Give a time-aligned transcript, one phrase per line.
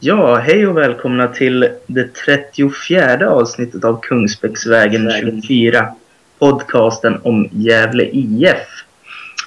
[0.00, 5.94] Ja, hej och välkomna till det 34 avsnittet av Kungsbäcksvägen 24.
[6.38, 8.84] Podcasten om Gävle IF.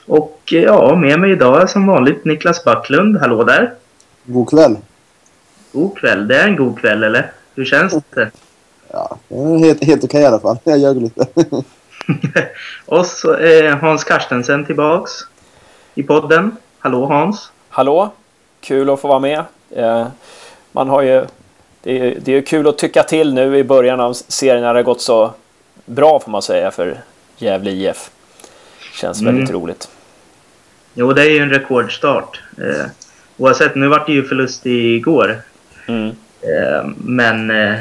[0.05, 3.17] Och ja, med mig idag är som vanligt Niklas Backlund.
[3.17, 3.73] Hallå där!
[4.25, 4.77] God kväll!
[5.71, 6.27] God kväll.
[6.27, 7.31] Det är en god kväll, eller?
[7.55, 8.31] Hur känns det?
[8.91, 10.57] Ja, det är helt, helt okej i alla fall.
[10.63, 11.27] Jag ljög lite.
[12.85, 15.11] och så är Hans Karstensen tillbaks
[15.95, 16.57] i podden.
[16.79, 17.51] Hallå Hans!
[17.69, 18.13] Hallå!
[18.61, 19.43] Kul att få vara med.
[19.69, 20.07] Eh,
[20.71, 21.25] man har ju,
[21.83, 24.79] det är, det är kul att tycka till nu i början av serien när det
[24.79, 25.33] har gått så
[25.85, 26.97] bra får man säga för
[27.37, 28.09] Gävle IF.
[28.93, 29.35] Känns mm.
[29.35, 29.89] väldigt roligt.
[30.93, 32.41] Jo, det är ju en rekordstart.
[32.57, 32.85] Eh,
[33.37, 35.41] oavsett, nu vart det ju förlust igår.
[35.87, 36.07] Mm.
[36.41, 37.79] Eh, men eh,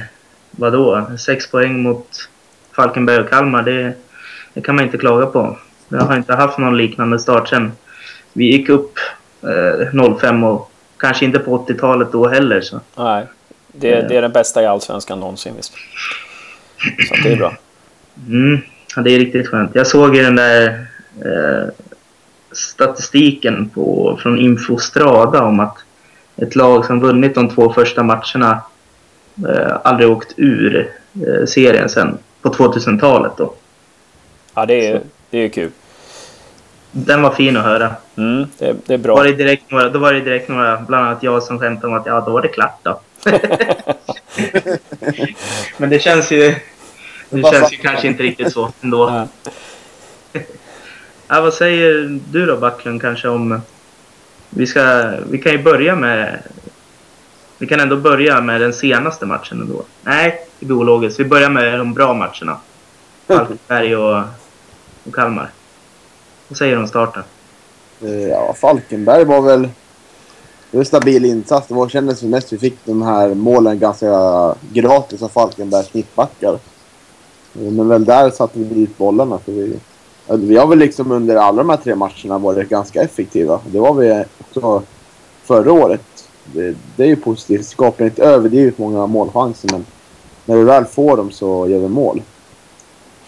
[0.51, 1.07] vadå?
[1.19, 2.29] Sex poäng mot
[2.73, 3.93] Falkenberg och Kalmar, det,
[4.55, 5.59] det kan man inte klaga på.
[5.89, 7.73] Jag har inte haft någon liknande start sen
[8.33, 8.99] vi gick upp
[9.43, 10.68] eh, 05 och
[10.99, 12.61] kanske inte på 80-talet då heller.
[12.61, 12.81] Så.
[12.97, 13.27] Nej,
[13.73, 15.73] det, det är den bästa i Allsvenskan någonsin visst.
[17.09, 17.57] Så det är bra.
[18.29, 18.59] Mm,
[18.97, 19.75] ja, det är riktigt skönt.
[19.75, 20.87] Jag såg ju den där
[21.25, 21.69] eh,
[22.53, 25.77] statistiken på, från Infostrada om att
[26.37, 28.63] ett lag som vunnit de två första matcherna
[29.49, 30.93] eh, aldrig åkt ur
[31.27, 33.55] eh, serien sen på 2000-talet då.
[34.55, 35.71] Ja, det är, det är kul.
[37.07, 37.95] Den var fin att höra.
[38.17, 39.15] Mm, det, det, är bra.
[39.15, 42.01] Var det direkt några, då var det direkt några, bland annat jag som skämtade om
[42.01, 43.01] att ja, då var det klart då.
[45.77, 46.55] Men det känns ju...
[47.31, 49.29] Det känns ju kanske inte riktigt så ändå.
[51.29, 53.61] ja, vad säger du då Backlund kanske om...
[54.51, 56.39] Vi, ska, vi kan ju börja med...
[57.59, 59.83] Vi kan ändå börja med den senaste matchen ändå.
[60.03, 61.21] Nej, det blir ologiskt.
[61.21, 62.57] Vi börjar med de bra matcherna.
[63.27, 64.23] Falkenberg och,
[65.05, 65.51] och Kalmar.
[66.49, 67.23] Vad säger du om starten?
[68.03, 69.63] Eh, ja, Falkenberg var väl...
[70.71, 71.67] Det var en stabil insats.
[71.69, 76.53] Det var, kändes som mest vi fick de här målen ganska gratis av Falkenbergs mittbackar.
[77.55, 79.39] Eh, men väl där satte vi dit bollarna.
[79.39, 79.79] För vi,
[80.27, 83.61] vi har väl liksom under alla de här tre matcherna varit ganska effektiva.
[83.67, 84.83] Det var vi också
[85.45, 86.29] förra året.
[86.45, 87.67] Det, det är ju positivt.
[87.67, 89.87] Skapar inte överdrivet många målchanser men
[90.45, 92.23] när vi väl får dem så gör vi mål.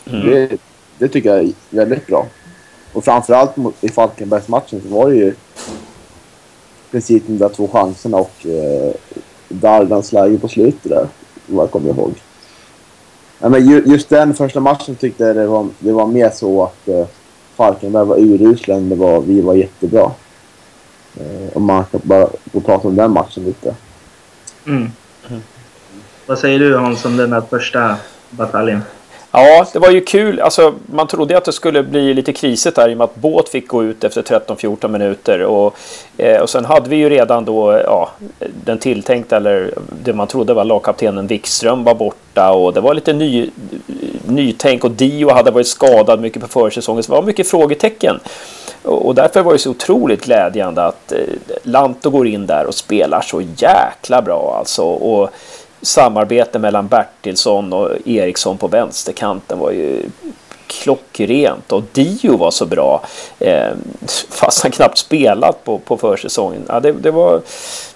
[0.06, 0.26] Mm.
[0.26, 0.56] Det,
[0.98, 2.26] det tycker jag är väldigt bra.
[2.92, 5.34] Och framförallt i Falkenbergsmatchen så var det ju i
[6.90, 8.92] princip de där två chanserna och eh,
[9.48, 11.08] Dardans läge på slutet där,
[11.46, 12.12] vad jag kommer ihåg.
[13.38, 16.64] Ja, men ju, just den första matchen tyckte jag det var, det var mer så
[16.64, 17.06] att eh,
[17.56, 20.10] Falkenberg var urusla än det var vi var jättebra.
[21.16, 23.74] Eh, om man ska bara få prata om den matchen lite.
[24.66, 24.90] Mm.
[25.28, 25.42] Mm.
[26.26, 27.96] Vad säger du Hans om den här första
[28.30, 28.82] bataljen?
[29.32, 30.40] Ja, det var ju kul.
[30.40, 33.48] Alltså, man trodde att det skulle bli lite krisigt där i och med att Båt
[33.48, 35.42] fick gå ut efter 13-14 minuter.
[35.42, 35.76] Och,
[36.16, 38.10] eh, och sen hade vi ju redan då ja,
[38.64, 39.74] den tilltänkta, eller
[40.04, 42.50] det man trodde var lagkaptenen Wikström var borta.
[42.50, 43.50] Och det var lite ny,
[44.26, 47.02] nytänk och Dio hade varit skadad mycket på försäsongen.
[47.02, 48.20] Så det var mycket frågetecken.
[48.82, 51.18] Och, och därför var det så otroligt glädjande att eh,
[51.62, 54.82] Lanto går in där och spelar så jäkla bra alltså.
[54.82, 55.30] Och,
[55.82, 60.02] samarbete mellan Bertilsson och Eriksson på vänsterkanten var ju
[60.70, 63.02] klockrent och Dio var så bra
[63.38, 63.70] eh,
[64.28, 66.62] fast han knappt spelat på, på försäsongen.
[66.68, 67.40] Ja, det, det var,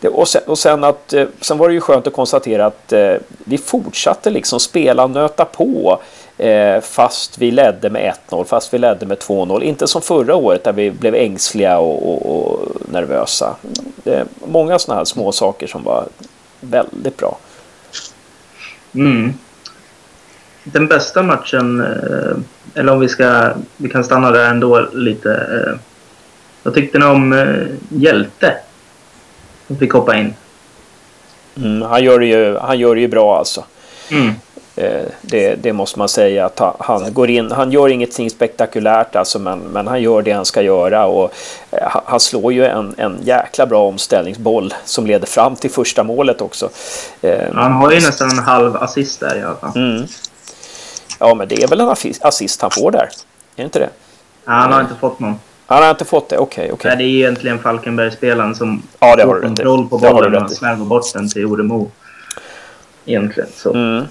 [0.01, 2.93] det, och, sen, och sen, att, eh, sen var det ju skönt att konstatera att
[2.93, 6.01] eh, vi fortsatte liksom spela, och nöta på
[6.39, 9.63] eh, fast vi ledde med 1-0, fast vi ledde med 2-0.
[9.63, 12.59] Inte som förra året där vi blev ängsliga och, och, och
[12.89, 13.57] nervösa.
[14.05, 16.05] Det är många sådana här små saker som var
[16.61, 17.37] väldigt bra.
[18.95, 19.35] Mm.
[20.65, 22.37] Den bästa matchen, eh,
[22.75, 25.33] eller om vi ska, vi kan stanna där ändå lite.
[25.33, 25.79] Eh,
[26.63, 28.55] vad tyckte ni om eh, Hjälte?
[29.67, 30.35] Som fick hoppa in.
[31.57, 33.65] Mm, han, gör det ju, han gör det ju bra alltså.
[34.11, 34.33] Mm.
[34.77, 37.53] Eh, det, det, måste man säga att han går in.
[37.53, 41.35] Han gör ingenting spektakulärt alltså, men, men han gör det han ska göra och
[41.71, 46.41] eh, han slår ju en, en jäkla bra omställningsboll som leder fram till första målet
[46.41, 46.71] också.
[47.23, 49.73] Eh, han har ju nästan en halv assist där i alla fall.
[49.77, 50.07] Mm.
[51.19, 52.99] Ja, men det är väl en assist han får där?
[52.99, 53.09] Är
[53.57, 53.89] det inte det?
[54.45, 55.41] Han har inte fått någon.
[55.67, 56.63] Han har inte fått det, okej.
[56.63, 56.89] Okay, okay.
[56.89, 60.87] Nej, det är egentligen Falkenberg-spelaren som ja, det har får kontroll på bollen och slarvar
[60.87, 61.91] bort den till Oremo.
[63.07, 63.75] Egentligen så.
[63.75, 64.05] Mm.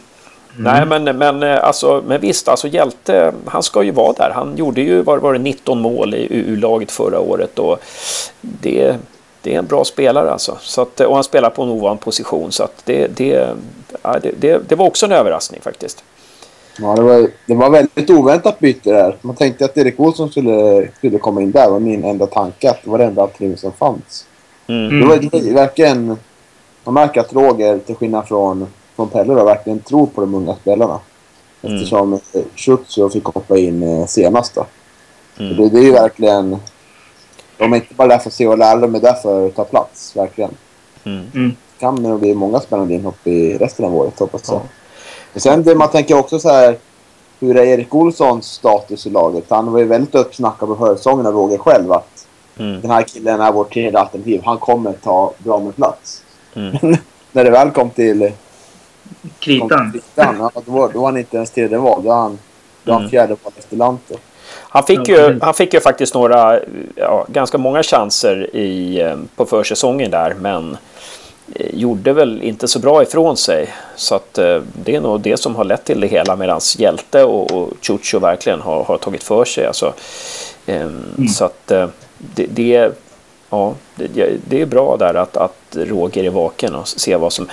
[0.59, 0.73] Mm.
[0.73, 4.31] Nej, men, men, eh, alltså, men visst, alltså Hjälte, han ska ju vara där.
[4.35, 7.79] Han gjorde ju, var, var det 19 mål i U-laget förra året och
[8.41, 8.95] det,
[9.41, 10.57] det är en bra spelare alltså.
[10.61, 13.50] Så att, och han spelar på en ovan position så att det, det,
[14.01, 16.03] ja, det, det, det var också en överraskning faktiskt.
[16.79, 19.15] Ja, det var, det var väldigt oväntat byte där.
[19.21, 21.65] Man tänkte att Erik Olsson skulle, skulle komma in där.
[21.65, 22.69] Det var min enda tanke.
[22.69, 24.25] Att det var det enda alternativ som fanns.
[24.67, 24.99] Mm.
[24.99, 26.17] Det var verkligen
[26.83, 30.56] man märker att Roger, till skillnad från, från Pelle, då, verkligen tror på de unga
[30.56, 31.00] spelarna.
[31.62, 31.75] Mm.
[31.75, 32.45] Eftersom mm.
[32.56, 34.56] Schutzo fick hoppa in eh, senast.
[34.56, 34.66] Då.
[35.40, 35.57] Mm.
[35.57, 36.57] Det, det, är ju verkligen...
[37.57, 39.56] De är inte bara där för att se och lära, de är där för att
[39.56, 40.16] ta plats.
[40.16, 40.51] Verkligen.
[41.04, 41.25] Mm.
[41.36, 41.56] Mm.
[41.80, 44.62] kan det nog bli många spännande inhopp i resten av året, hoppas jag.
[45.34, 45.40] Ja.
[45.40, 46.78] Sen det man tänker också så här...
[47.40, 49.45] Hur är Erik Olssons status i laget?
[49.50, 52.28] Han var ju väldigt uppsnackad på försäsongen av Roger själv att
[52.60, 52.81] Mm.
[52.81, 54.42] den här killen är vårt tredje alternativ.
[54.45, 56.24] Han kommer ta bra med plats.
[56.56, 56.78] Mm.
[57.31, 58.31] När det väl kom till...
[59.39, 59.91] Kritan.
[59.91, 62.01] till kritan, ja, då, var- då var han inte ens tredje val.
[62.03, 62.39] Då var han,
[62.83, 63.11] då var han Mm.
[63.11, 64.15] fjärde val efter Lantto.
[64.69, 65.41] Han fick, ju, precis.
[65.44, 66.59] han fick ju faktiskt några,
[66.95, 70.77] ja, ganska många chanser i, eh, på försäsongen där, men
[71.55, 73.69] eh, gjorde väl inte så bra ifrån sig.
[73.95, 77.23] Så att eh, det är nog det som har lett till det hela medan Hjälte
[77.23, 79.65] och, och Chucho verkligen har, har tagit för sig.
[79.65, 79.94] Alltså,
[80.65, 81.89] ehm, Så att det,
[82.45, 82.91] det,
[83.49, 87.49] ja, det, det är bra där att, att Roger är vaken och ser vad som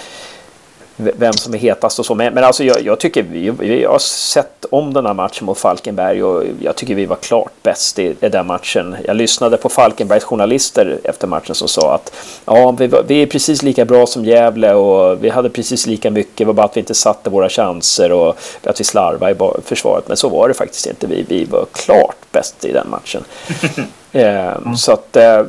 [1.00, 2.14] vem som är hetast och så.
[2.14, 5.58] Men, men alltså jag, jag tycker vi, vi har sett om den här matchen mot
[5.58, 8.96] Falkenberg och jag tycker vi var klart bäst i, i den matchen.
[9.04, 12.12] Jag lyssnade på Falkenbergs journalister efter matchen som sa att
[12.44, 16.36] ja, vi, vi är precis lika bra som Gävle och vi hade precis lika mycket.
[16.36, 20.08] Det var bara att vi inte satte våra chanser och att vi slarvade i försvaret.
[20.08, 21.06] Men så var det faktiskt inte.
[21.06, 23.24] Vi, vi var klart bäst i den matchen.
[24.12, 25.42] eh, så att eh,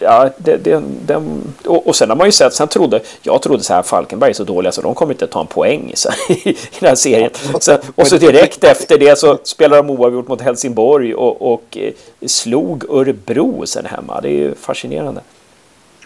[0.00, 3.62] Ja, det, det, den, och, och sen har man ju sett, sen trodde, jag trodde
[3.62, 6.48] så här Falkenberg är så dåliga så de kommer inte ta en poäng så här,
[6.48, 7.30] i den här serien.
[7.60, 11.92] Sen, och så direkt efter det så spelar de oavgjort mot Helsingborg och, och eh,
[12.26, 14.20] slog Örebro sen hemma.
[14.20, 15.20] Det är ju fascinerande.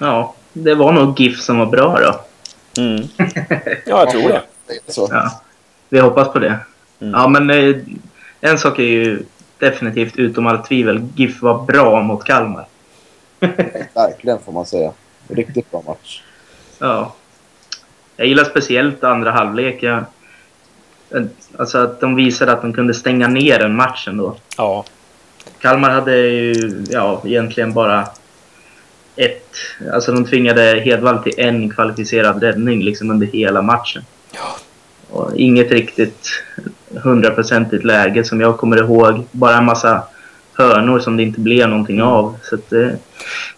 [0.01, 2.21] Ja, det var nog GIF som var bra då.
[2.83, 3.03] Mm.
[3.87, 4.43] Ja, jag tror det.
[4.89, 5.09] Så.
[5.11, 5.41] Ja,
[5.89, 6.59] vi hoppas på det.
[7.01, 7.15] Mm.
[7.15, 7.77] Ja, men eh,
[8.41, 9.23] en sak är ju
[9.59, 11.09] definitivt utom allt tvivel.
[11.17, 12.67] GIF var bra mot Kalmar.
[13.95, 14.93] Verkligen får man säga.
[15.29, 16.23] Riktigt bra match.
[16.79, 17.15] Ja.
[18.17, 19.83] Jag gillar speciellt andra halvlek.
[19.83, 20.05] Jag,
[21.59, 24.37] alltså att de visade att de kunde stänga ner en matchen då.
[24.57, 24.85] Ja,
[25.59, 28.09] Kalmar hade ju ja, egentligen bara
[29.17, 29.57] ett...
[29.93, 34.03] Alltså de tvingade Hedvall till en kvalificerad räddning liksom under hela matchen.
[35.11, 36.29] Och inget riktigt
[37.03, 39.25] hundraprocentigt läge som jag kommer ihåg.
[39.31, 40.03] Bara en massa
[40.55, 42.37] hörnor som det inte blev någonting av.
[42.43, 42.97] Så att det Ja,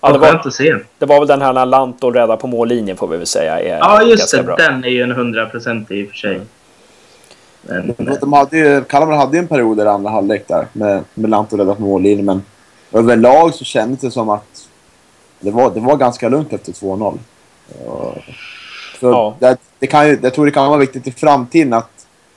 [0.00, 0.74] var det var- skönt att se.
[0.98, 3.60] det var väl den här när Lanto räddade på mållinjen får vi väl säga.
[3.60, 4.42] Är Ja, just det.
[4.42, 4.56] bra.
[4.56, 6.40] Den är ju en hundraprocentig i och för sig.
[7.62, 11.04] Men, De, de hade ju, Kalmar hade ju en period i andra halvlek där med,
[11.14, 12.42] med Lantto räddat mållinjen, men
[12.92, 14.68] överlag så kändes det som att
[15.40, 17.18] det var, det var ganska lugnt efter 2-0.
[17.86, 18.14] Ja.
[19.00, 19.34] Så Ja.
[19.38, 21.90] det, det kan ju, jag tror det kan vara viktigt i framtiden att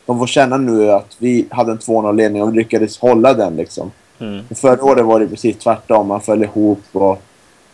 [0.06, 3.56] de får känna nu att vi hade en 2-0-ledning och lyckades hålla den.
[3.56, 3.92] Liksom.
[4.20, 4.44] Mm.
[4.56, 6.08] Förra året var det precis tvärtom.
[6.08, 7.22] Man föll ihop och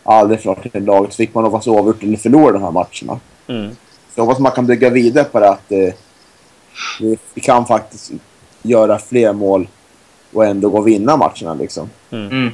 [0.02, 1.12] aldrig förlorade till laget.
[1.12, 3.20] Så fick man hoppas oavgjort eller förlora de här matcherna.
[3.46, 3.70] Mm.
[4.14, 5.94] Så jag hoppas man kan bygga vidare på det att eh,
[7.34, 8.12] vi, kan faktiskt
[8.62, 9.68] göra fler mål
[10.32, 11.54] och ändå gå och vinna matcherna.
[11.54, 11.90] Liksom.
[12.10, 12.50] mm,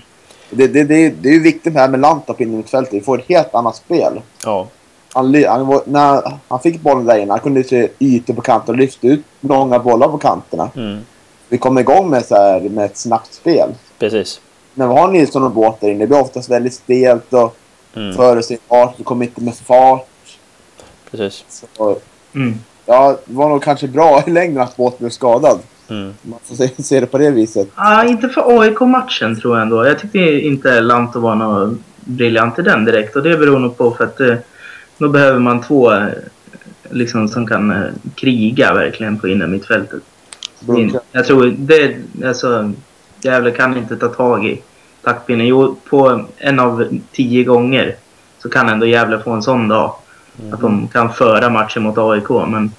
[0.50, 2.94] Det, det, det, det är ju viktigt det här med Lanta på innermittfältet.
[2.94, 4.20] Vi får ett helt annat spel.
[4.44, 4.68] Ja.
[5.12, 8.74] Han, han, var, när han fick bollen där inne, han kunde se ytor på kanten
[8.74, 10.70] och lyfta ut långa bollar på kanterna.
[10.76, 10.98] Mm.
[11.50, 13.68] Vi kom igång med, så här, med ett snabbt spel.
[13.98, 14.40] Precis.
[14.74, 17.56] När vi har Nilsson och Båt där inne, det blir oftast väldigt stelt och
[17.94, 18.12] Mm.
[18.12, 18.94] före sin fart.
[18.96, 20.06] Vi kommer inte med fart.
[21.10, 21.44] Precis.
[21.76, 21.98] Så,
[22.34, 22.54] mm.
[22.86, 25.58] ja, det var nog kanske bra i längden att Båt blev skadad.
[25.88, 26.14] Mm.
[26.22, 27.68] Man får se, se det på det viset.
[27.74, 29.86] Ah, inte för AIK-matchen tror jag ändå.
[29.86, 33.16] Jag tyckte inte Lanto var något briljant i den direkt.
[33.16, 34.34] Och det beror nog på för att eh,
[34.98, 36.06] då behöver man två eh,
[36.90, 40.02] liksom, som kan eh, kriga verkligen på innermittfältet.
[40.68, 42.72] In, jag tror det, alltså,
[43.22, 44.62] Gävle kan inte ta tag i
[45.02, 45.46] taktpinnen.
[45.46, 47.96] Jo, på en av tio gånger
[48.42, 49.94] så kan ändå Gävle få en sån dag.
[50.52, 52.28] Att de kan föra matchen mot AIK.
[52.28, 52.72] Men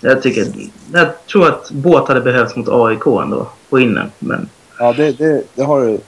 [0.00, 0.46] jag tycker,
[0.92, 3.48] jag tror att båt hade behövts mot AIK ändå.
[3.70, 4.10] På inner.
[4.18, 5.98] Men, Ja, det, det, det har du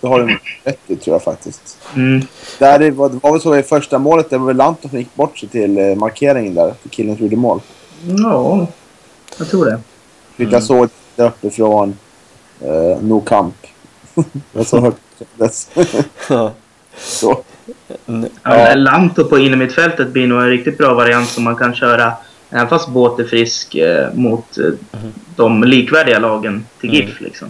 [0.00, 1.78] det har du rätt i tror jag faktiskt.
[1.94, 2.22] mm,
[2.58, 4.98] Där det, var, det var väl så i första målet, det var väl Lanto som
[4.98, 6.74] gick bort sig till eh, markeringen där.
[6.82, 7.60] För killen som gjorde mål.
[8.18, 8.66] ja,
[9.38, 9.80] jag tror det.
[10.38, 11.98] Fick jag såg där uppifrån
[12.60, 13.54] eh, No Camp.
[14.52, 14.98] jag så högt.
[16.28, 16.52] Ja.
[16.98, 17.42] så.
[18.06, 18.30] Mm.
[18.42, 18.74] Ja.
[18.74, 22.12] Lanto på innermittfältet blir nog en riktigt bra variant som man kan köra
[22.50, 24.64] även fast båt är frisk eh, mot eh,
[25.36, 27.00] de likvärdiga lagen till Mm.
[27.06, 27.20] GIF.
[27.20, 27.48] Liksom.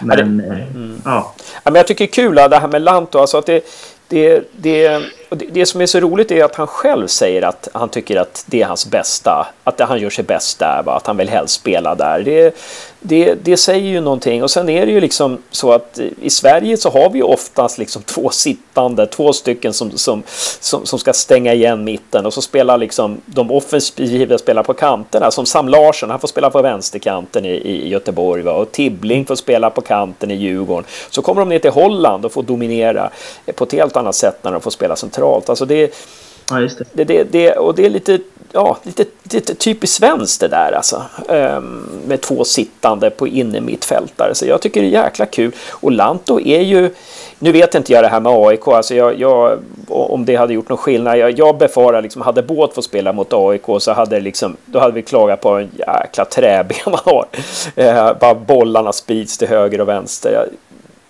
[0.00, 1.00] Men, eh, Mm.
[1.04, 1.34] ja.
[1.64, 3.18] Ja, men jag tycker det är kul det här med Lanto.
[3.18, 3.64] Alltså att det,
[4.08, 5.02] det, det,
[5.34, 8.16] och det, det, som är så roligt är att han själv säger att han tycker
[8.16, 10.92] att det är hans bästa, att han gör sig bäst där, va?
[10.92, 12.20] att han vill helst spela där.
[12.20, 12.56] Det,
[13.00, 16.76] det, det säger ju någonting och sen är det ju liksom så att i Sverige
[16.76, 20.22] så har vi ju oftast liksom två sittande, två stycken som, som,
[20.60, 25.30] som, som ska stänga igen mitten och så spelar liksom de offensiva spelar på kanterna
[25.30, 28.52] som Sam Larsson, han får spela på vänsterkanten i, i Göteborg va?
[28.52, 30.84] och Tibbling får spela på kanten i Djurgården.
[31.10, 33.10] Så kommer de ner till Holland och får dominera
[33.54, 35.23] på ett helt annat sätt när de får spela centralt.
[35.24, 35.94] Alltså det,
[36.50, 36.84] ja, det.
[36.92, 38.18] Det, det, det, och det är lite,
[38.52, 41.02] ja, lite, lite typiskt svenskt det där alltså.
[41.28, 44.34] Um, med två sittande på inne mittfältare.
[44.34, 45.52] Så jag tycker det är jäkla kul.
[45.70, 46.90] Och Lanto är ju,
[47.38, 50.68] nu vet inte jag det här med AIK, alltså jag, jag, om det hade gjort
[50.68, 51.18] någon skillnad.
[51.18, 54.92] Jag, jag befarar liksom, hade Båt fått spela mot AIK så hade liksom, då hade
[54.92, 57.26] vi klagat på en jäkla träben man har.
[57.78, 60.48] Uh, bara bollarna sprids till höger och vänster.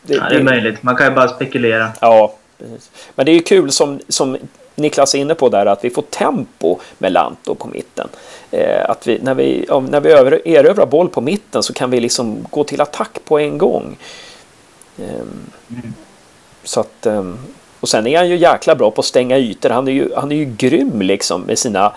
[0.03, 0.83] Det, ja, det är möjligt.
[0.83, 1.89] Man kan ju bara spekulera.
[2.01, 2.91] Ja, precis.
[3.15, 4.37] Men det är ju kul som, som
[4.75, 8.09] Niklas är inne på där att vi får tempo med Lanto på mitten.
[8.51, 10.11] Eh, att vi, när vi, när vi
[10.55, 13.97] erövrar boll på mitten så kan vi liksom gå till attack på en gång.
[14.99, 15.15] Eh,
[15.71, 15.95] mm.
[16.65, 17.25] Så att, eh,
[17.81, 19.71] och sen är han ju jäkla bra på att stänga ytor.
[19.71, 21.93] Han är ju, han är ju grym liksom med sina,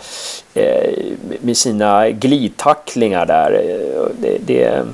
[0.54, 0.94] eh,
[1.42, 3.52] med sina glidtacklingar där.
[3.52, 4.86] Eh, det, det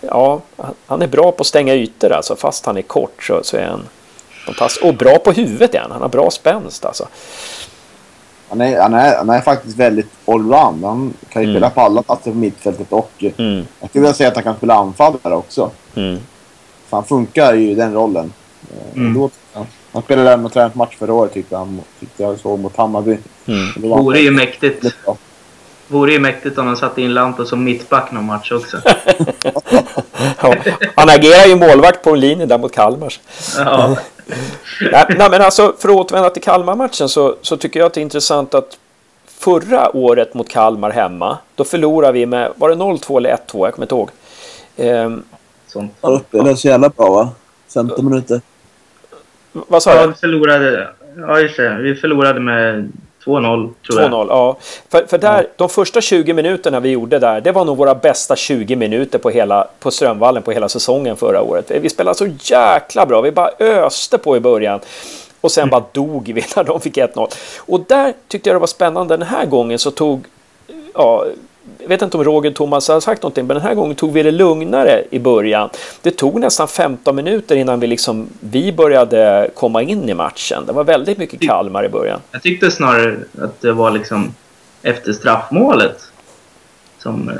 [0.00, 0.40] ja,
[0.86, 2.36] han är bra på att stänga ytor alltså.
[2.36, 3.88] Fast han är kort så, så är han
[4.46, 4.84] fantastisk.
[4.84, 5.90] Och bra på huvudet är han.
[5.90, 7.08] Han har bra spänst alltså.
[8.48, 10.84] Han är, han är, han är faktiskt väldigt allround.
[10.84, 11.56] Han kan ju mm.
[11.56, 13.66] spela på alla platser på mittfältet och mm.
[13.80, 15.70] jag skulle vilja säga att han kan spela anfallare också.
[15.94, 16.18] Mm.
[16.88, 18.32] För han funkar ju i den rollen.
[18.72, 19.14] Eh, mm.
[19.14, 19.30] Då,
[19.92, 23.18] han spelade även och match förra året tyckte, han, tyckte jag så mot Hammarby.
[23.46, 23.72] Mm.
[23.76, 24.84] Det vore ju mäktigt.
[25.88, 28.76] Vore ju mäktigt om han satte in Lanto som mittback någon match också.
[30.42, 30.54] ja,
[30.96, 33.14] han agerar ju målvakt på en linje där mot Kalmar.
[33.56, 33.96] Ja.
[35.18, 38.02] nej, men alltså för att återvända till Kalmar-matchen så, så tycker jag att det är
[38.02, 38.78] intressant att
[39.26, 43.36] förra året mot Kalmar hemma, då förlorade vi med, var det 0-2 eller 1-2?
[43.52, 44.10] Jag kommer inte ihåg.
[44.76, 45.22] Ehm,
[45.66, 45.92] Sånt.
[46.00, 47.30] Ja, det är så jävla bra va?
[47.74, 48.40] 15 minuter.
[49.52, 50.14] Vad sa ja, du?
[50.14, 51.74] Förlorade, ja, just det.
[51.74, 52.92] Vi förlorade med
[53.24, 54.10] 2-0 tror jag.
[54.10, 54.56] 2-0, ja.
[54.88, 55.48] För, för där, ja.
[55.56, 59.30] de första 20 minuterna vi gjorde där, det var nog våra bästa 20 minuter på,
[59.30, 61.70] hela, på Strömvallen på hela säsongen förra året.
[61.70, 63.20] Vi spelade så jäkla bra.
[63.20, 64.80] Vi bara öste på i början.
[65.40, 67.34] Och sen bara dog vi när de fick 1-0.
[67.58, 69.16] Och där tyckte jag det var spännande.
[69.16, 70.24] Den här gången så tog
[70.94, 71.24] ja,
[71.78, 74.22] jag vet inte om Roger Thomas har sagt någonting, men den här gången tog vi
[74.22, 75.68] det lugnare i början.
[76.02, 80.66] Det tog nästan 15 minuter innan vi, liksom, vi började komma in i matchen.
[80.66, 82.20] Det var väldigt mycket Kalmar i början.
[82.30, 84.34] Jag tyckte snarare att det var liksom
[84.82, 86.10] efter straffmålet
[86.98, 87.28] som...
[87.28, 87.34] Eh,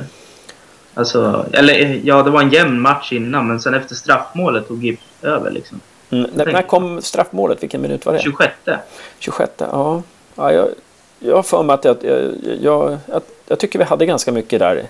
[0.95, 5.01] alltså, eller ja, det var en jämn match innan, men sen efter straffmålet tog GIF
[5.23, 5.81] över liksom.
[6.11, 7.63] Mm, när, när kom straffmålet?
[7.63, 8.21] Vilken minut var det?
[8.21, 8.53] 26.
[9.19, 10.03] 26, ja.
[10.35, 10.69] ja jag,
[11.19, 14.89] jag har för mig att jag, jag, jag, jag, tycker vi hade ganska mycket där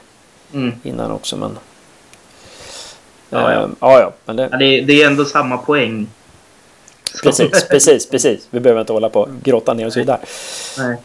[0.52, 0.72] mm.
[0.82, 1.36] innan också.
[1.36, 1.58] Men,
[3.30, 3.62] ja, ja.
[3.62, 4.48] Äh, ja, ja, men det...
[4.52, 6.06] Ja, det, det är ändå samma poäng.
[7.22, 8.48] Precis, precis, precis.
[8.50, 10.20] Vi behöver inte hålla på och grotta ner oss vidare.
[10.78, 10.96] Nej.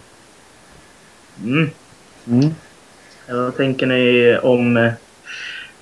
[1.43, 1.71] Mm.
[2.27, 2.55] Mm.
[3.27, 4.77] vad tänker ni om...
[4.77, 4.91] Eh,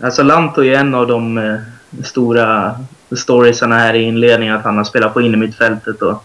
[0.02, 1.60] alltså Lanto är en av de eh,
[2.04, 2.80] stora
[3.18, 4.56] storiesarna här i inledningen.
[4.56, 6.24] Att han har spelat på innermittfältet och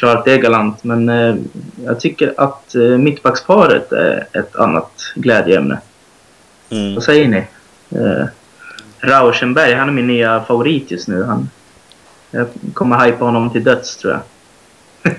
[0.00, 0.84] klarat det galant.
[0.84, 1.34] Men eh,
[1.84, 5.78] jag tycker att eh, mittbacksparet är ett annat glädjeämne.
[6.70, 6.94] Mm.
[6.94, 7.44] Vad säger ni?
[8.00, 8.26] Eh,
[9.00, 11.22] Rauschenberg, han är min nya favorit just nu.
[11.22, 11.50] Han,
[12.30, 14.22] jag kommer hypa honom till döds tror jag.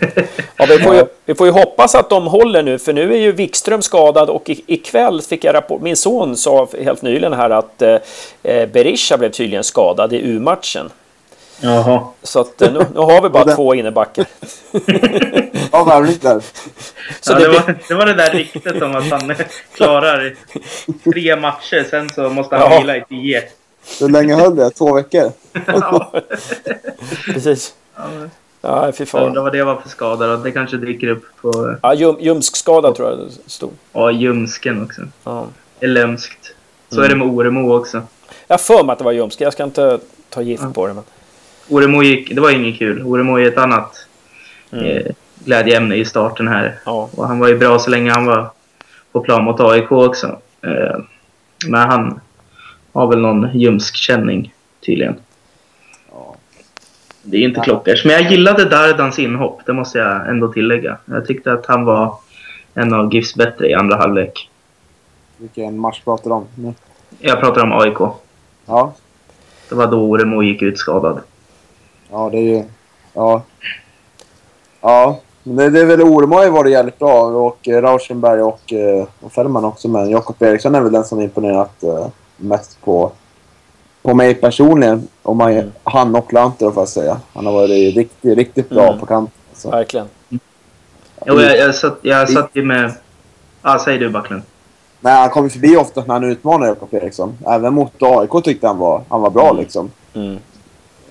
[0.57, 3.17] ja, vi, får ju, vi får ju hoppas att de håller nu, för nu är
[3.19, 5.81] ju Wikström skadad och ikväll fick jag rapport.
[5.81, 10.89] Min son sa helt nyligen här att eh, Berisha blev tydligen skadad i U-matchen.
[11.62, 12.08] Jaha.
[12.24, 14.25] Så att, eh, nu, nu har vi bara två innebackar.
[15.72, 16.39] ja, värvligt där.
[17.22, 19.34] Så ja, det, var, det var det där ryktet om att han
[19.75, 20.36] klarar
[21.12, 22.80] tre matcher, sen så måste han ja.
[22.80, 23.44] vila i tio.
[24.00, 24.70] Hur länge höll det?
[24.70, 25.32] Två veckor?
[25.68, 26.12] ja.
[27.25, 27.74] Precis.
[28.62, 29.24] Ja, fy fan.
[29.24, 31.75] Undrar vad det var för skada Det kanske dyker upp på...
[31.82, 33.72] Ja, ljum, ljumskskada tror jag det stod.
[33.94, 35.01] Ja, ljumsken också.
[35.24, 35.48] Ja.
[35.80, 36.53] Eller lömskt.
[36.89, 37.06] Så mm.
[37.06, 38.01] är det med Oremo också.
[38.48, 39.46] Jag har för mig att det var ljumsken.
[39.46, 40.00] Jag ska inte
[40.30, 40.72] ta gift ja.
[40.74, 40.94] på det.
[40.94, 41.03] Men...
[41.71, 43.03] Oremo gick, det var inget kul.
[43.03, 44.07] Oremo är ett annat
[44.71, 44.85] mm.
[44.85, 45.05] eh,
[45.45, 46.79] glädjeämne i starten här.
[46.85, 47.09] Ja.
[47.15, 48.49] Och han var ju bra så länge han var
[49.11, 50.39] på plan mot AIK också.
[50.61, 50.99] Eh,
[51.67, 52.19] men han
[52.93, 54.53] har väl någon ljumskkänning
[54.85, 55.15] tydligen.
[56.11, 56.35] Ja.
[57.23, 57.63] Det är inte ja.
[57.63, 58.05] klockers.
[58.05, 60.97] Men jag gillade Dardans inhopp, det måste jag ändå tillägga.
[61.05, 62.15] Jag tyckte att han var
[62.73, 64.49] en av GIFs bättre i andra halvlek.
[65.37, 66.47] Vilken match pratar du om?
[66.55, 66.73] Nu?
[67.19, 67.97] Jag pratar om AIK.
[68.65, 68.93] Ja.
[69.69, 71.21] Det var då Oremo gick ut skadad.
[72.12, 72.63] Ja, det är ju...
[73.13, 73.41] Ja.
[74.82, 78.41] Ja, men det, det är väl Ormo har ju varit jävligt bra och eh, Rauschenberg
[78.41, 79.88] och, eh, och Fällman också.
[79.88, 83.12] Men Jakob Eriksson är väl den som imponerat eh, mest på,
[84.01, 85.08] på mig personligen.
[85.24, 85.72] Om man, Mm.
[85.84, 87.18] Han och Lanter får jag säga.
[87.34, 89.00] Han har varit riktigt, riktigt bra Mm.
[89.00, 89.34] på kanten.
[89.53, 89.70] Så.
[89.72, 90.08] Verkligen.
[91.25, 92.94] Jo, jag, jag, satt, jag satt ju med...
[93.62, 94.41] Ja, säg du Backlund.
[95.00, 97.38] Men han kommer förbi ofta när han utmanar Jakob Eriksson.
[97.48, 99.91] Även mot AIK tyckte han var, han var bra liksom.
[100.13, 100.38] Mm.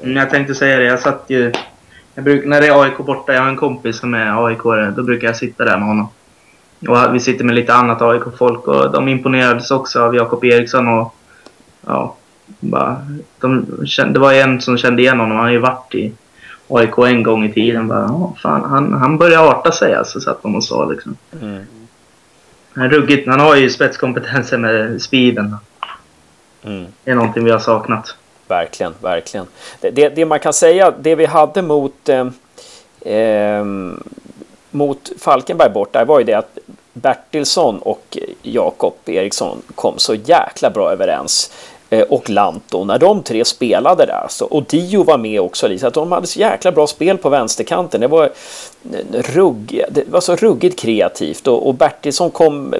[0.03, 0.85] Jag tänkte säga det.
[0.85, 1.53] Jag satt ju...
[2.15, 4.59] Jag bruk, när det är AIK borta, jag har en kompis som är aik
[4.97, 6.09] då brukar jag sitta där med honom.
[6.89, 11.15] Och vi sitter med lite annat AIK-folk och de imponerades också av Jakob Eriksson och...
[11.87, 12.17] Ja,
[12.61, 13.07] bara...
[13.41, 15.37] De, kände- det var en som kände igen honom.
[15.37, 16.13] Han har ju varit i
[16.69, 17.89] AIK en gång i tiden.
[17.89, 21.17] Bara, "Ja, fan, han, han börjar arta sig alltså, satt de och sa liksom.
[21.43, 21.63] Mm.
[22.75, 25.57] Han, ruggigt, han har ju spetskompetensen med speeden.
[26.63, 26.85] Mm.
[27.05, 28.17] Det är någonting vi har saknat.
[28.51, 29.47] Verkligen, verkligen.
[29.81, 32.27] Det, det, det man kan säga, det vi hade mot, eh,
[33.15, 33.65] eh,
[34.71, 36.59] mot Falkenberg bort där var ju det att
[36.93, 41.53] Bertilsson och Jakob Eriksson kom så jäkla bra överens.
[41.91, 45.87] Eh, och Lanto, när de tre spelade där så, och Dio var med också, så
[45.87, 48.01] att de hade så jäkla bra spel på vänsterkanten.
[48.01, 52.75] Det var, eh, rugg, det var så ruggigt kreativt och, och Bertilsson kom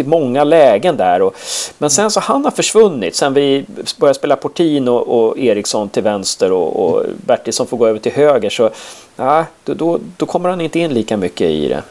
[0.00, 1.22] till många lägen där.
[1.22, 1.36] Och,
[1.78, 3.64] men sen så han har försvunnit sen vi
[3.98, 8.50] började spela Portin och, Eriksson till vänster och, och Bertilsson får gå över till höger.
[8.50, 8.70] Så
[9.16, 11.82] ja, då, då, då kommer han inte in lika mycket i det.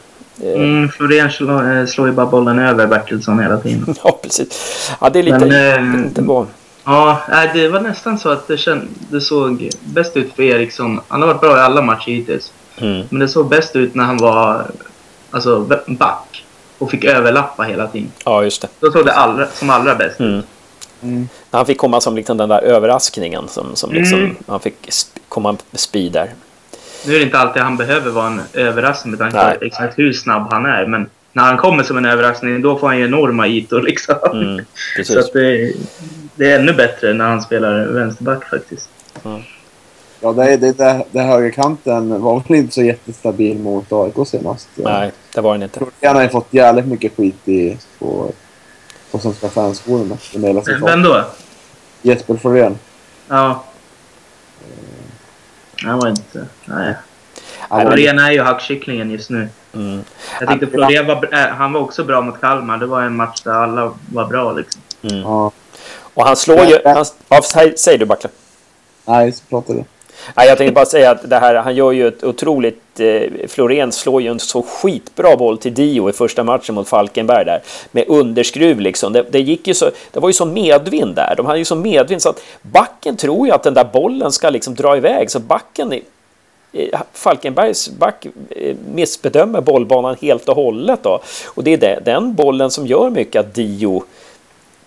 [0.44, 3.96] Eh, Mm, Florén slår, eh, slår ju bara bollen över Bertilsson hela tiden.
[4.04, 4.92] Ja, precis.
[5.02, 5.46] Ja, det är lite...
[5.46, 6.48] Men, eh, inte vad.
[6.86, 7.22] Ja,
[7.54, 11.02] det var nästan så att det, känd, det såg bäst ut för Eriksson.
[11.08, 12.54] Han har varit bra i alla matcher hittills.
[12.78, 13.02] Mm.
[13.10, 14.66] Men det såg bäst ut när han var
[15.32, 16.46] alltså, back
[16.80, 18.12] och fick överlappa hela tiden.
[18.26, 18.68] Ja, just det.
[18.80, 20.20] Då såg det allra, som allra bäst.
[20.20, 20.42] Mm.
[21.04, 21.30] Mm.
[21.52, 24.36] Han fick komma som liksom den där överraskningen som, som liksom, Mm.
[24.48, 26.32] han fick sp- komma med speed där.
[27.08, 30.14] Nu är det inte alltid han behöver vara en överraskning med tanke på exakt hur
[30.14, 30.86] snabb han är.
[30.86, 34.16] Men när han kommer som en överraskning, då får han ju enorma ytor liksom.
[34.34, 34.66] Mm,
[35.06, 35.74] Så det,
[36.36, 38.90] det är ännu bättre när han spelar vänsterback faktiskt.
[40.22, 44.70] Ja, det, det, det, det högerkanten var väl inte så jättestabil mot AIK senast.
[44.76, 45.86] Nej, det var den inte.
[46.04, 48.32] Han har ju fått jävligt mycket skit i, på,
[49.12, 49.50] på Svenska
[50.34, 51.24] hela Vem då?
[52.02, 52.78] Jesper Florén.
[53.28, 53.64] Ja.
[55.84, 56.46] Han var inte...
[56.66, 56.96] Nej.
[57.70, 59.50] Florén är ju hackkycklingen just nu.
[59.74, 60.04] Mm.
[60.40, 62.78] Jag tyckte Florén var, äh, han var också bra mot Kalmar.
[62.78, 64.82] Det var en match där alla var bra liksom.
[65.02, 65.20] Mm.
[65.20, 65.52] Ja,
[66.14, 66.80] Och han slår ju...
[66.86, 68.30] Han, ja, säg, säg du Backle.
[69.06, 69.84] nej, så pratar du.
[70.36, 73.00] Nej, jag tänkte bara säga att det här, han gör ju ett otroligt...
[73.00, 77.46] Eh, Florén slår ju en så skitbra boll till Dio i första matchen mot Falkenberg
[77.46, 77.62] där.
[77.92, 79.14] Med underskruv liksom.
[79.14, 81.34] Det, det, gick ju så, det var ju så medvind där.
[81.38, 84.50] De hade ju så medvind så att backen tror ju att den där bollen ska
[84.50, 85.32] liksom dra iväg.
[85.32, 85.94] Så backen...
[86.74, 91.00] eh, Falkenbergs back eh, missbedömer bollbanan helt och hållet.
[91.04, 91.20] Då.
[91.48, 94.04] Och det är den bollen som gör mycket att Dio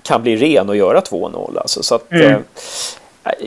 [0.03, 1.59] kan bli ren och göra 2-0.
[1.59, 2.43] Alltså, så att, Mm.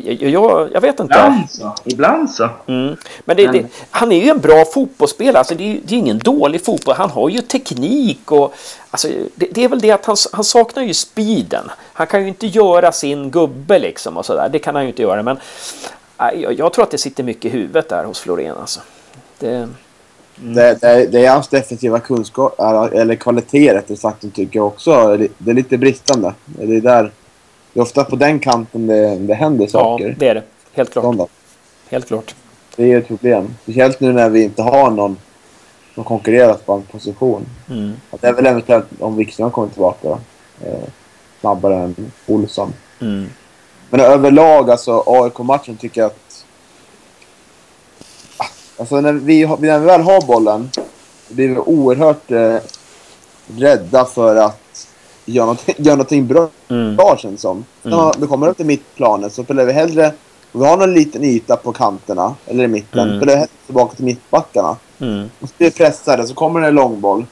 [0.03, 1.13] Jag, jag, jag vet inte.
[1.13, 1.73] Ibland så.
[1.83, 2.49] Ibland så.
[2.67, 2.95] Mm.
[3.25, 5.37] Men det, det, han är ju en bra fotbollsspelare.
[5.37, 6.95] Alltså det, är, ju- det är ingen dålig fotboll.
[6.95, 8.53] Han har ju teknik och...
[8.91, 11.71] Alltså det, det är väl det att han, han saknar ju speeden.
[11.93, 14.49] Han kan ju inte göra sin gubbe liksom och sådär.
[14.51, 15.23] Det kan han ju inte göra.
[15.23, 15.37] Men
[16.19, 18.79] nej, jag, jag tror att det sitter mycket i huvudet där hos Florén alltså.
[19.39, 19.67] Det,
[20.35, 22.59] Det, det, det är hans defensiva kunskap,
[22.93, 25.17] eller kvalitet rättare sagt, tycker jag också.
[25.37, 26.33] Det är lite bristande.
[26.45, 27.11] Det är, där,
[27.75, 30.15] det är ofta på den kanten det, det händer ja, saker.
[30.19, 30.43] det är det.
[30.73, 31.03] Helt klart.
[31.03, 31.27] Sådana.
[31.89, 32.35] Helt klart.
[32.75, 33.55] Det är ett problem.
[33.63, 35.17] Speciellt nu när vi inte har någon
[35.95, 37.45] som konkurrerar på en position.
[37.69, 37.93] Mm.
[38.11, 40.19] Att det är väl eventuellt om Wikström kommer tillbaka då,
[40.67, 40.83] eh,
[41.39, 42.73] snabbare än Olsson.
[43.01, 43.29] Mm.
[43.89, 46.45] Men överlag, alltså AIK-matchen tycker jag att...
[48.77, 50.69] Alltså när vi, när vi väl har bollen
[51.29, 52.57] blir vi oerhört eh,
[53.57, 54.64] rädda för att
[55.25, 56.95] göra någonting, göra någonting bra, Mm.
[56.95, 57.65] bra känns som.
[57.83, 57.97] Mm.
[57.97, 60.13] När vi kommer upp till mittplanet så spelar vi hellre...
[60.51, 63.17] Vi har någon liten yta på kanterna, eller i mitten, Mm.
[63.19, 64.75] spelar vi hellre tillbaka till mittbackarna.
[64.99, 65.29] Mm.
[65.39, 67.25] Och så blir vi pressade, så kommer det en långboll.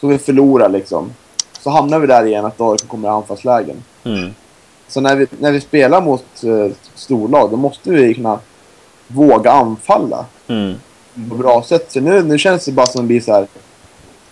[0.00, 1.12] Så vi förlorar liksom.
[1.60, 3.76] Så hamnar vi där igen att AIK kommer i anfallslägen.
[4.04, 4.30] Mm.
[4.88, 8.38] Så när vi, när vi spelar mot eh, storlag, då måste vi kunna
[9.08, 10.74] våga anfalla Mm.
[11.30, 11.92] på bra sätt.
[11.92, 13.46] Så nu, nu känns det bara som att blir så här...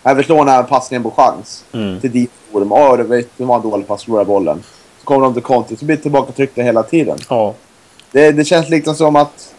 [0.03, 1.99] Här vi slår den här passningen på chans Mm.
[2.01, 2.67] till dit Orm.
[2.71, 4.63] Ja, det var- det var en dålig pass, förlorar bollen.
[4.99, 7.17] Så kommer de till kontring, så blir det tillbaka tryckta hela tiden.
[7.29, 7.53] Ja.
[8.11, 9.53] Det, det känns liksom som att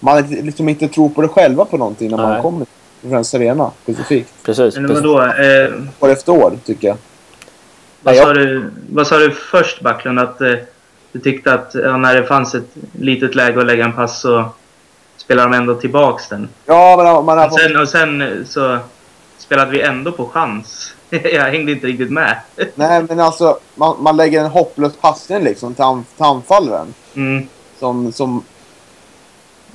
[0.00, 2.26] man liksom inte tror på det själva på någonting när Nej.
[2.26, 2.66] man kommer
[3.00, 4.30] till Friends Arena specifikt.
[4.42, 4.74] Precis.
[4.74, 4.90] Precis.
[4.96, 5.20] vadå?
[5.22, 6.96] Eh, År efter år, tycker jag.
[8.02, 10.18] vad, sa jag- du, vad sa du först Backlund?
[10.18, 10.52] Att eh,
[11.12, 14.44] du tyckte att ja, när det fanns ett litet läge att lägga en pass så
[15.16, 16.48] spelar de ändå tillbaks den.
[16.66, 18.78] Ja, men man har och, sen, och sen så
[19.44, 20.94] spelade vi ändå på chans.
[21.10, 22.36] jag hängde inte riktigt med.
[22.74, 25.84] Nej, men alltså man, man lägger en hopplös passning liksom till,
[26.16, 26.94] till anfallaren.
[27.14, 27.48] Mm.
[27.78, 28.12] Som...
[28.12, 28.44] som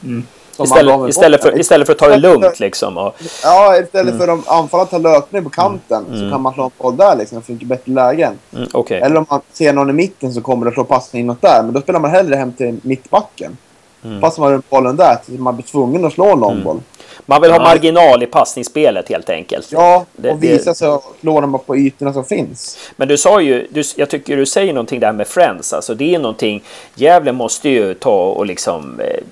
[0.03, 0.23] mm.
[0.63, 2.97] Istället, istället, för, istället för att ta det lugnt liksom.
[2.97, 3.15] Och...
[3.43, 4.19] Ja, istället mm.
[4.19, 6.19] för att anfallaren tar löpning på kanten mm.
[6.19, 7.39] så kan man slå en boll där liksom.
[7.39, 8.33] Det funkar bättre lägen.
[8.53, 8.99] Mm, okay.
[8.99, 11.63] Eller om man ser någon i mitten så kommer det slå passning inåt där.
[11.63, 13.57] Men då spelar man hellre hem till mittbacken.
[14.03, 14.21] Mm.
[14.21, 16.63] Passar man runt bollen där så man blir tvungen att slå en lång mm.
[16.63, 16.81] boll.
[17.25, 19.71] Man vill ha marginal i passningsspelet helt enkelt.
[19.71, 22.77] Ja, och visa sig att slå dem på ytorna som finns.
[22.95, 25.73] Men du sa ju, du, jag tycker du säger någonting där med Friends.
[25.73, 26.63] Alltså det är någonting,
[26.95, 29.23] Gävle måste ju ta och liksom eh,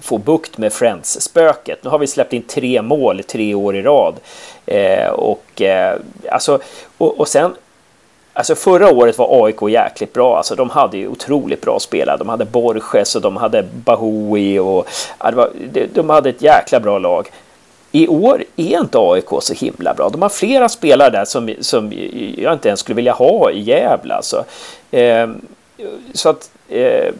[0.00, 1.78] få bukt med Friends-spöket.
[1.82, 4.14] Nu har vi släppt in tre mål tre år i rad.
[4.66, 5.98] Eh, och, eh,
[6.30, 6.58] alltså,
[6.98, 7.54] och, och sen
[8.40, 10.36] Alltså förra året var AIK jäkligt bra.
[10.36, 12.16] Alltså de hade ju otroligt bra spelare.
[12.16, 14.88] De hade Borges och de hade Bahoui och
[15.94, 17.28] de hade ett jäkla bra lag.
[17.92, 20.08] I år är inte AIK så himla bra.
[20.08, 21.92] De har flera spelare där som, som
[22.36, 24.14] jag inte ens skulle vilja ha i Gävle.
[24.14, 24.44] Alltså.
[24.90, 25.30] Eh,
[26.12, 26.50] så att...
[26.68, 27.12] Eh, eh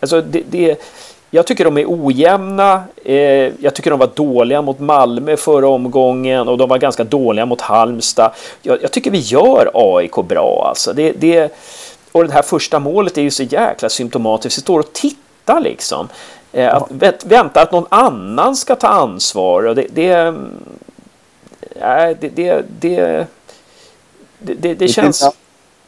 [0.00, 0.80] alltså det, det
[1.30, 2.84] jag tycker de är ojämna.
[3.04, 3.14] Eh,
[3.60, 7.60] jag tycker de var dåliga mot Malmö förra omgången och de var ganska dåliga mot
[7.60, 8.32] Halmstad.
[8.62, 10.92] Jag, jag tycker vi gör AIK bra alltså.
[10.92, 11.52] Det, det,
[12.12, 14.58] och det här första målet är ju så jäkla symptomatiskt.
[14.58, 16.08] Vi står och tittar liksom.
[16.52, 19.62] Eh, att vänta att någon annan ska ta ansvar.
[19.62, 20.34] Och det, det,
[22.20, 23.26] det, det,
[24.38, 25.34] det, det känns...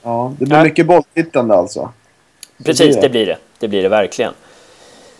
[0.02, 1.92] Ja, det blir mycket bolltittande alltså.
[2.64, 3.36] Precis, det blir det.
[3.58, 4.32] Det blir det verkligen.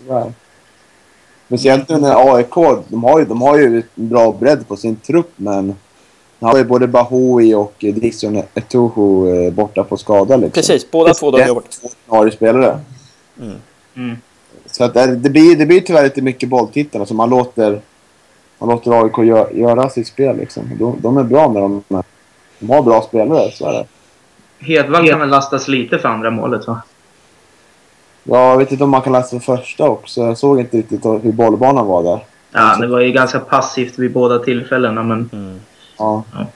[0.03, 0.33] Tyvärr.
[1.47, 2.55] Speciellt nu när AIK,
[2.89, 5.75] de har, ju, de har ju en bra bredd på sin trupp men
[6.39, 10.37] de har ju både Bahoui och Dixon Etuhu eh, borta på skada.
[10.37, 10.51] Liksom.
[10.51, 11.69] Precis, båda två de är borta.
[11.81, 12.81] Två ordinarie spelare.
[13.41, 13.57] Mm.
[13.97, 14.17] Mm.
[14.67, 17.07] Så att det, blir, det blir tyvärr lite mycket bolltittande.
[17.07, 17.81] Så man låter,
[18.59, 20.37] man låter AIK gör, göra sitt spel.
[20.37, 20.71] Liksom.
[20.79, 21.83] De, de är bra när de,
[22.59, 23.87] de har bra spelare, så är det.
[24.67, 26.83] Hedvall kan väl lastas lite för andra målet va?
[28.25, 30.21] Ja, jag vet inte om man kan läsa för första också.
[30.21, 32.21] Jag såg inte riktigt hur bollbanan var där.
[32.53, 35.31] Ja, det var ju ganska passivt vid båda tillfällena, men...
[35.33, 35.61] Mm.
[35.99, 36.25] Ja.
[36.35, 36.47] ja.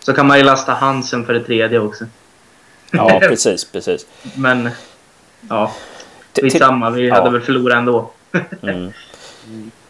[0.00, 2.04] Så kan man ju lasta Hansen för det tredje också.
[2.90, 4.06] Ja, precis, precis.
[4.34, 4.70] Men,
[5.48, 5.72] ja.
[6.42, 8.10] Skitsamma, vi hade väl förlorat ändå.
[8.62, 8.92] mm.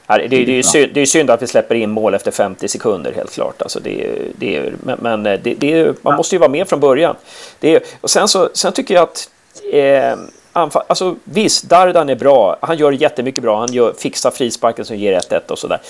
[0.06, 2.68] Det, det, det, är synd, det är synd att vi släpper in mål efter 50
[2.68, 3.62] sekunder helt klart.
[3.62, 7.16] Alltså det, det, men men det, det, man måste ju vara med från början.
[7.60, 9.30] Det, och sen, så, sen tycker jag att
[9.72, 10.18] eh,
[10.58, 12.56] anfall, alltså visst, Dardan är bra.
[12.60, 13.58] Han gör jättemycket bra.
[13.58, 15.80] Han gör, fixar frisparken som ger 1-1 och sådär.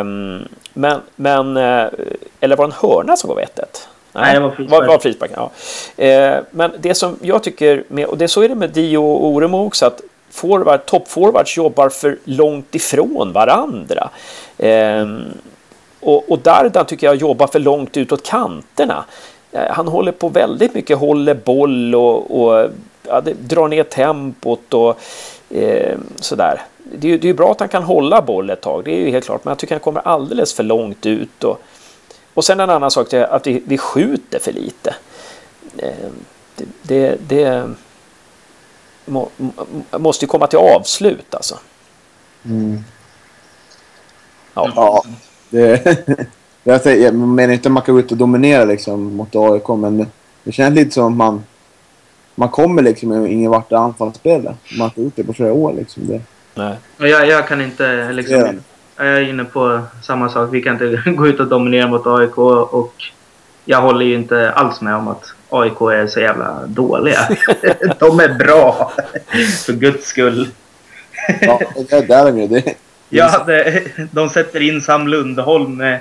[0.00, 1.88] Um, men, men, uh,
[2.40, 3.46] eller var det en hörna som gav 1-1?
[4.12, 4.80] Nej, det var frispark.
[4.80, 5.36] Var, var frisparken,
[5.96, 6.36] ja.
[6.36, 9.26] Uh, men det som jag tycker, med, och det så är det med Dio och
[9.26, 14.10] Oremo också, att forward, toppforwards jobbar för långt ifrån varandra.
[14.58, 15.24] Um,
[16.00, 19.04] och, och Dardan tycker jag jobbar för långt utåt kanterna.
[19.52, 22.70] Han håller på väldigt mycket, håller boll och, och
[23.02, 24.98] ja, det drar ner tempot och
[25.50, 26.62] eh, sådär.
[26.98, 29.10] Det är, det är bra att han kan hålla boll ett tag, det är ju
[29.10, 31.44] helt klart, men jag tycker han kommer alldeles för långt ut.
[31.44, 31.60] Och,
[32.34, 34.94] och sen en annan sak är att vi, vi skjuter för lite.
[35.76, 36.10] Eh,
[36.56, 37.70] det, det, det
[39.04, 39.28] må,
[39.90, 41.58] måste ju komma till avslut alltså.
[42.44, 42.84] Mm.
[44.54, 44.72] Ja.
[44.76, 45.04] ja,
[45.50, 45.86] det,
[46.64, 50.06] jag menar inte att man kan gå ut och dominera liksom mot AIK, men
[50.44, 51.42] det känns lite som att man
[52.34, 54.56] man kommer liksom ingen vart i anfallsspelet.
[54.78, 55.72] Man har inte gjort det på flera år.
[55.72, 56.06] Liksom.
[56.06, 56.20] Det.
[56.54, 56.76] Nej.
[56.98, 58.36] Jag, jag kan inte liksom...
[58.36, 58.52] Ja.
[58.96, 60.48] Jag är inne på samma sak.
[60.52, 62.94] Vi kan inte gå ut och dominera mot AIK och
[63.64, 67.18] jag håller ju inte alls med om att AIK är så jävla dåliga.
[67.98, 68.92] De är bra.
[69.66, 70.48] För guds skull.
[71.40, 72.74] ja, det är där de det.
[73.08, 76.00] Ja, det, de sätter in Sam Lundholm med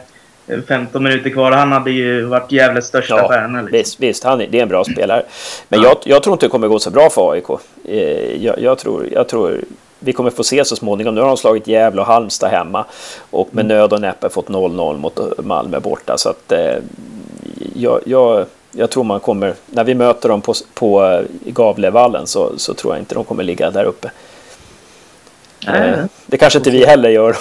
[0.67, 1.51] 15 minuter kvar.
[1.51, 3.61] Han hade ju varit Gävles största ja, stjärna.
[3.61, 3.77] Liksom.
[3.77, 5.23] Visst, visst han, det är en bra spelare.
[5.69, 5.87] Men ja.
[5.87, 7.49] jag, jag, tror inte det kommer gå så bra för AIK.
[7.85, 9.61] Eh, jag, jag, tror, jag tror
[9.99, 11.15] vi kommer få se så småningom.
[11.15, 12.85] Nu har de slagit Gävle och Halmstad hemma
[13.29, 13.77] och med mm.
[13.77, 16.17] nöd och näppe fått 0-0 mot Malmö borta.
[16.17, 16.75] Så att eh,
[17.75, 22.73] jag, jag, jag, tror man kommer, när vi möter dem på, på Gavlevallen så, så
[22.73, 24.11] tror jag inte de kommer ligga där uppe.
[25.67, 26.05] Nej.
[26.25, 27.29] Det kanske inte vi heller gör.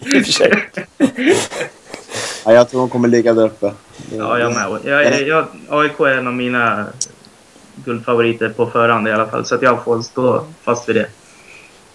[0.00, 0.52] I och för sig.
[2.44, 3.72] Ja, jag tror de kommer ligga där uppe.
[4.16, 4.78] Ja, jag med.
[4.84, 6.86] Jag, jag, AIK är en av mina
[7.84, 9.44] guldfavoriter på förhand i alla fall.
[9.44, 11.06] Så att jag får stå fast vid det.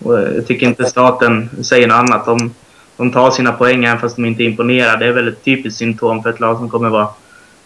[0.04, 2.26] Och jag tycker inte staten säger något annat.
[2.26, 2.54] De,
[2.98, 4.98] de tar sina poäng även fast de inte imponerar.
[4.98, 7.08] Det är väl ett typiskt symptom för ett lag som kommer vara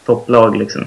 [0.05, 0.55] topplag.
[0.55, 0.85] Liksom.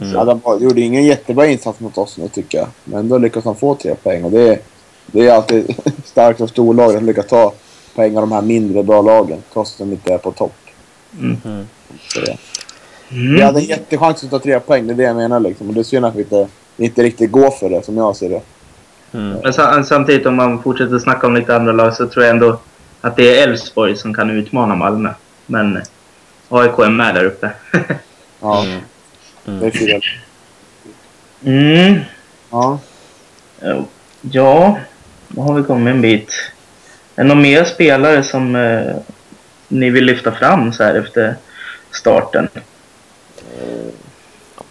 [0.00, 0.12] Mm.
[0.12, 2.68] Ja, de gjorde ingen jättebra insats mot oss nu tycker jag.
[2.84, 4.24] Men ändå lyckas de få tre poäng.
[4.24, 4.58] Och det är,
[5.06, 7.52] det är alltid starkt av storlagen att lyckas ta
[7.94, 10.54] poäng av de här mindre bra lagen trots att de inte är på topp.
[11.20, 11.36] Mm.
[12.08, 12.36] Så det.
[13.10, 13.34] Mm.
[13.34, 15.40] Vi hade en jättechans att ta tre poäng, det är det jag menar.
[15.40, 15.68] Liksom.
[15.68, 18.28] Och det är synd att vi inte, inte riktigt går för det, som jag ser
[18.30, 18.40] det.
[19.10, 22.58] Men sa- samtidigt om man fortsätter snacka om lite andra lag så tror jag ändå
[23.00, 25.10] att det är Elfsborg som kan utmana Malmö.
[25.46, 25.78] Men
[26.48, 27.50] AIK är med där uppe.
[28.40, 28.64] Ja,
[29.46, 29.60] Mm.
[29.60, 30.00] det är fel.
[31.44, 32.00] mm.
[32.50, 32.78] Ja.
[34.30, 34.78] Ja,
[35.28, 36.30] då har vi kommit en bit.
[37.16, 38.96] Är det några mer spelare som eh,
[39.68, 41.34] ni vill lyfta fram så här efter
[41.90, 42.48] starten?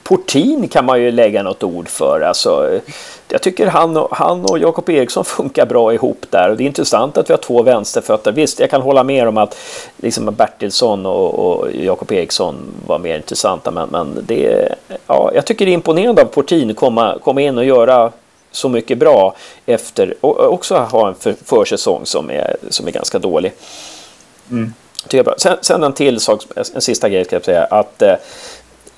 [0.07, 2.21] Portin kan man ju lägga något ord för.
[2.21, 2.79] Alltså,
[3.27, 6.49] jag tycker han och, han och Jakob Eriksson funkar bra ihop där.
[6.49, 8.31] Och det är intressant att vi har två vänsterfötter.
[8.31, 9.57] Visst, jag kan hålla med om att
[9.97, 12.55] liksom Bertilsson och, och Jakob Eriksson
[12.87, 13.71] var mer intressanta.
[13.71, 14.69] Men, men det,
[15.07, 18.11] ja, jag tycker det är imponerande av Portin att komma, komma in och göra
[18.55, 23.19] så mycket bra efter och också ha en för, försäsong som är, som är ganska
[23.19, 23.53] dålig.
[24.51, 24.73] Mm.
[25.37, 27.63] Sen, sen en till sak, en sista grej ska jag säga.
[27.63, 28.15] Att, eh,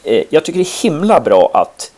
[0.03, 1.91] eh, jag tycker det är himla bra att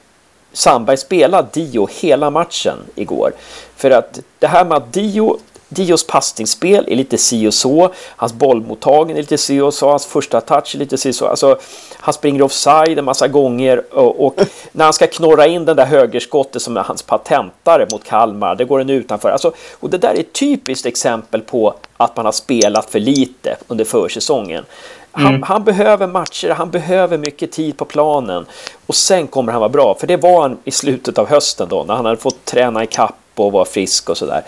[0.53, 3.31] Sandberg spelade Dio hela matchen igår.
[3.75, 5.39] För att det här med att Dio,
[5.69, 7.93] Dios passningsspel är lite si och så.
[8.15, 9.89] Hans bollmottagning är lite si och så.
[9.89, 11.27] Hans första touch är lite si och så.
[11.27, 11.59] Alltså,
[11.97, 14.35] han springer offside en massa gånger och, och
[14.71, 18.65] när han ska knorra in den där högerskottet som är hans patentare mot Kalmar, det
[18.65, 19.29] går den utanför.
[19.29, 23.57] Alltså, och det där är ett typiskt exempel på att man har spelat för lite
[23.67, 24.65] under försäsongen.
[25.11, 28.45] Han, han behöver matcher, han behöver mycket tid på planen
[28.85, 29.95] och sen kommer han vara bra.
[29.99, 32.87] För det var han i slutet av hösten då när han hade fått träna i
[32.87, 34.43] kapp och var frisk och sådär.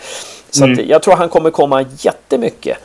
[0.52, 2.78] Så att jag tror han kommer komma jättemycket.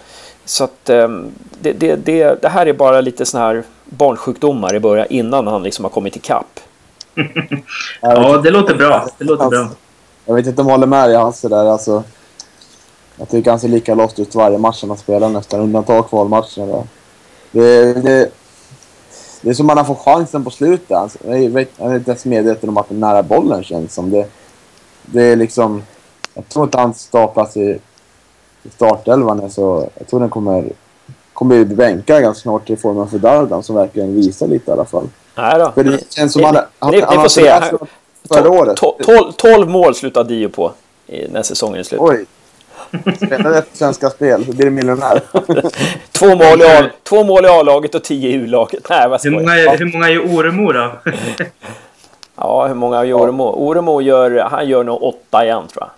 [0.45, 4.79] Så att ehm, det, det, det, det här är bara lite såna här barnsjukdomar i
[4.79, 6.59] början innan han liksom har kommit i kapp.
[8.01, 9.07] Ja, det låter bra.
[9.17, 9.69] Det låter bra.
[10.25, 11.65] Jag vet inte om jag håller med dig Hasse där.
[11.65, 12.03] Alltså,
[13.15, 15.59] jag tycker han ser lika lost ut varje match han spelar nästan.
[15.59, 16.65] Undantag kvalmatcherna.
[16.65, 16.83] där.
[17.51, 18.31] Det, det,
[19.41, 20.91] det är som man har fått chansen på slutet.
[20.91, 24.11] Alltså, jag, vet, jag är inte ens medveten om att den nära bollen känns som.
[24.11, 24.27] Det,
[25.01, 25.83] det är liksom...
[26.37, 27.79] Jag tror inte hans startplats i,
[28.63, 29.89] i startelvan så...
[29.97, 30.63] Jag tror den kommer,
[31.33, 34.85] kommer bli bänkad ganska snart till formen för Dardan som verkligen visar lite i alla
[34.85, 35.07] fall.
[35.35, 35.71] Nej då.
[35.71, 36.55] För det känns som Ni- han...
[36.55, 37.61] ni- han, ni han får har se.
[38.29, 38.77] Förra året.
[38.77, 40.71] 12, 12 mål slutar Dio på
[41.07, 42.01] i- när säsongen är slut.
[42.03, 42.25] Oj.
[43.15, 45.21] Spelade efter Svenska Spel så blir det miljonär.
[46.11, 48.89] Två mål, i A, två mål i A-laget och 10 i U-laget.
[48.89, 50.91] Nej, vad Hur många, hur många är Oremo då?
[52.35, 53.43] Ja, hur många gör Oremo?
[53.43, 55.89] Oremo gör, han gör nog åtta igen tror jag.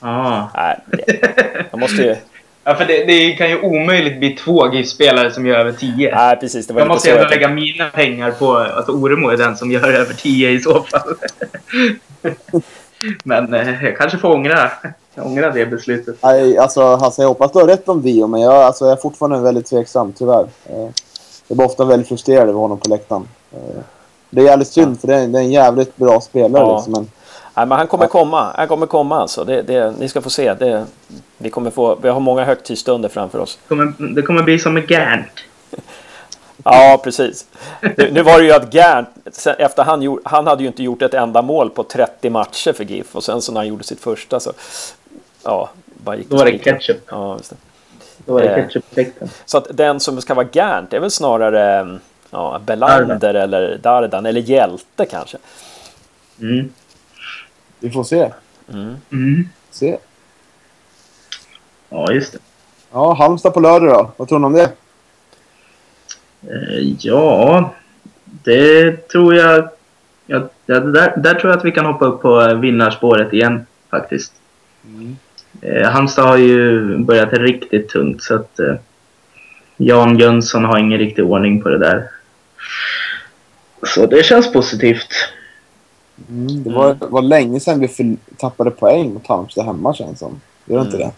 [0.00, 0.50] Ja.
[0.54, 2.16] Nej, det- jag måste ju...
[2.64, 6.14] ja, för det, det kan ju omöjligt bli två GIF-spelare som gör över 10.
[6.14, 6.66] Nej, precis.
[6.66, 9.70] Det var Jag måste ändå jag lägga mina pengar på att Oremo är den som
[9.70, 11.14] gör över 10 i så fall.
[13.24, 14.70] Men eh, jag kanske får ångra,
[15.16, 16.16] ångra det beslutet.
[16.22, 18.96] Nej, alltså Hasse, jag hoppas du har rätt om Dio, men jag, alltså, jag är
[19.02, 20.46] fortfarande väldigt tveksam, tyvärr.
[20.66, 20.88] Eh,
[21.48, 23.28] Jag blir ofta väldigt frustrerad över honom på läktaren.
[23.52, 23.80] Eh,
[24.30, 26.62] Det är jävligt synd, för det är, det är en jävligt bra spelare.
[26.62, 26.76] Ja.
[26.76, 27.10] Liksom, men,
[27.58, 28.52] Nej, men han kommer komma.
[28.56, 29.44] Han kommer komma alltså.
[29.44, 30.54] Det, det, ni ska få se.
[30.54, 30.86] Det,
[31.38, 33.58] vi, kommer få, vi har många högtidsstunder framför oss.
[33.62, 35.26] Det kommer, det kommer bli som med Gant.
[36.64, 37.46] Ja, precis.
[37.80, 39.08] Nu, nu var det ju att Gant,
[39.58, 43.16] efter han, han hade ju inte gjort ett enda mål på 30 matcher för GIF
[43.16, 44.52] och sen så när han gjorde sitt första så...
[45.44, 46.96] Ja, bara gick Då var det ketchup.
[47.10, 47.56] Ja, just det.
[48.26, 48.56] Då var det Eh.
[48.56, 49.28] ketchup-effekten.
[49.44, 51.98] Så att den som ska vara Gant är väl snarare
[52.30, 55.38] ja, Belander eller Dardan eller Hjälte kanske.
[56.40, 56.72] Mm.
[57.80, 58.32] Vi får se.
[58.68, 59.48] Mm.
[59.70, 59.98] se.
[61.88, 62.38] Ja, just det.
[62.92, 64.10] Ja, Halmstad på lördag då.
[64.16, 64.72] Vad tror ni om det?
[66.42, 67.74] Eh, Ja,
[68.24, 69.68] det tror jag...
[70.26, 74.32] Ja, där, där tror jag att vi kan hoppa upp på vinnarspåret igen faktiskt.
[75.60, 78.74] Eh, Halmstad har ju börjat riktigt tungt så att eh,
[79.76, 82.10] Jan Jönsson har ingen riktig ordning på det där.
[83.82, 85.08] Så det känns positivt.
[86.28, 90.40] Mm, det var, var länge sedan vi för, tappade poäng mot Halmstad hemma känns som.
[90.64, 91.10] Gör det inte det?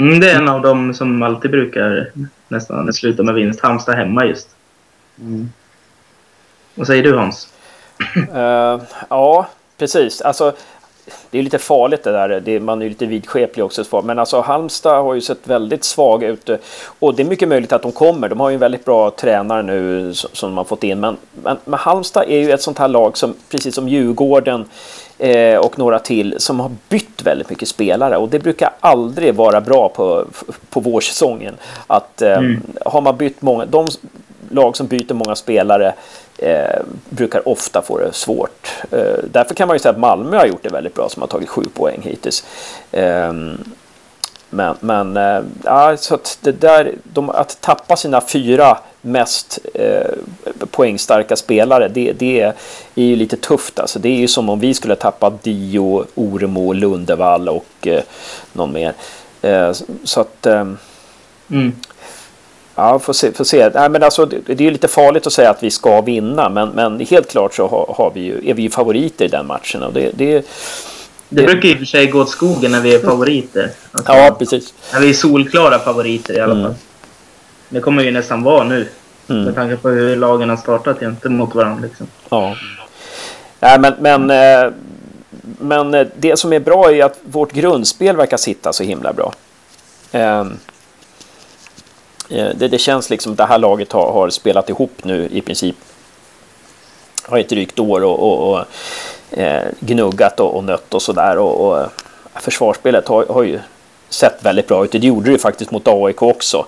[0.00, 2.10] Mm, det är en av dem som alltid brukar
[2.48, 3.60] nästan sluta med vinst.
[3.60, 4.48] Halmstad hemma just.
[5.20, 5.52] Mm.
[6.74, 7.48] Vad säger du Hans?
[8.34, 9.48] Eh, ja,
[9.78, 10.20] precis.
[10.20, 10.52] Alltså,
[11.30, 12.40] det är lite farligt det där.
[12.40, 13.84] Det, man är lite vidskeplig också.
[13.84, 16.50] så- Men alltså Halmstad har ju sett väldigt svaga ut.
[16.98, 18.28] Och det är mycket möjligt att de kommer.
[18.28, 21.00] De har ju en väldigt bra tränare nu som de har fått in.
[21.00, 24.64] Men, men, men Halmstad är ju ett sånt här lag som precis som Djurgården
[25.18, 28.16] eh, och några till som har bytt väldigt mycket spelare.
[28.16, 30.24] Och det brukar aldrig vara bra på,
[30.70, 31.54] på vårsäsongen.
[31.86, 32.40] Att eh,
[32.84, 33.64] har man bytt många...
[33.66, 33.88] De
[34.50, 35.94] lag som byter många spelare
[36.38, 38.72] eh, brukar ofta få det svårt.
[38.90, 41.28] Eh, därför kan man ju säga att Malmö har gjort det väldigt bra som har
[41.28, 42.44] tagit sju poäng hittills.
[42.92, 43.32] Eh,
[44.50, 50.10] men, men eh, ja, så att det där, de, att tappa sina fyra mest eh,
[50.70, 52.54] poängstarka spelare, det, det är
[52.94, 53.78] ju lite tufft.
[53.78, 53.98] Alltså.
[53.98, 58.02] Det är ju som om vi skulle tappa Dio, Oremo, Lundevall och eh,
[58.52, 58.92] någon mer.
[59.42, 59.72] Eh,
[60.04, 60.46] så att...
[60.46, 60.64] Eh,
[61.50, 61.72] Mm.
[62.74, 63.32] Ja, får se.
[63.32, 63.70] Får se.
[63.74, 66.48] Nej, men alltså, det, det är ju lite farligt att säga att vi ska vinna,
[66.48, 69.46] men, men helt klart så har, har vi ju, är vi ju favoriter i den
[69.46, 69.82] matchen.
[69.82, 70.46] Och det, det,
[71.28, 73.70] Det brukar i och för sig gå åt skogen när vi är favoriter.
[73.92, 74.74] Alltså, ja, precis.
[74.92, 76.64] När vi är solklara favoriter i alla Mm.
[76.64, 76.74] fall.
[77.68, 78.88] Det kommer ju nästan vara nu.
[79.28, 79.42] Mm.
[79.44, 81.82] Med tanke på hur lagen har startat egentligen mot varandra.
[81.82, 82.06] Liksom.
[82.28, 82.56] Ja.
[83.60, 84.72] Nej, men, men, eh,
[85.58, 89.32] men eh, det som är bra är att vårt grundspel verkar sitta så himla bra.
[92.30, 95.40] Eh, Det, det känns liksom att det här laget har, har spelat ihop nu i
[95.40, 95.76] princip.
[97.22, 98.64] Har ett drygt år och, och, och
[99.38, 101.38] eh, gnuggat och, och nött och sådär.
[101.38, 101.86] Och, och eh,
[102.34, 103.58] försvarsspelet har, har ju
[104.08, 104.92] sett väldigt bra ut.
[104.92, 106.66] Det gjorde det ju faktiskt mot AIK också.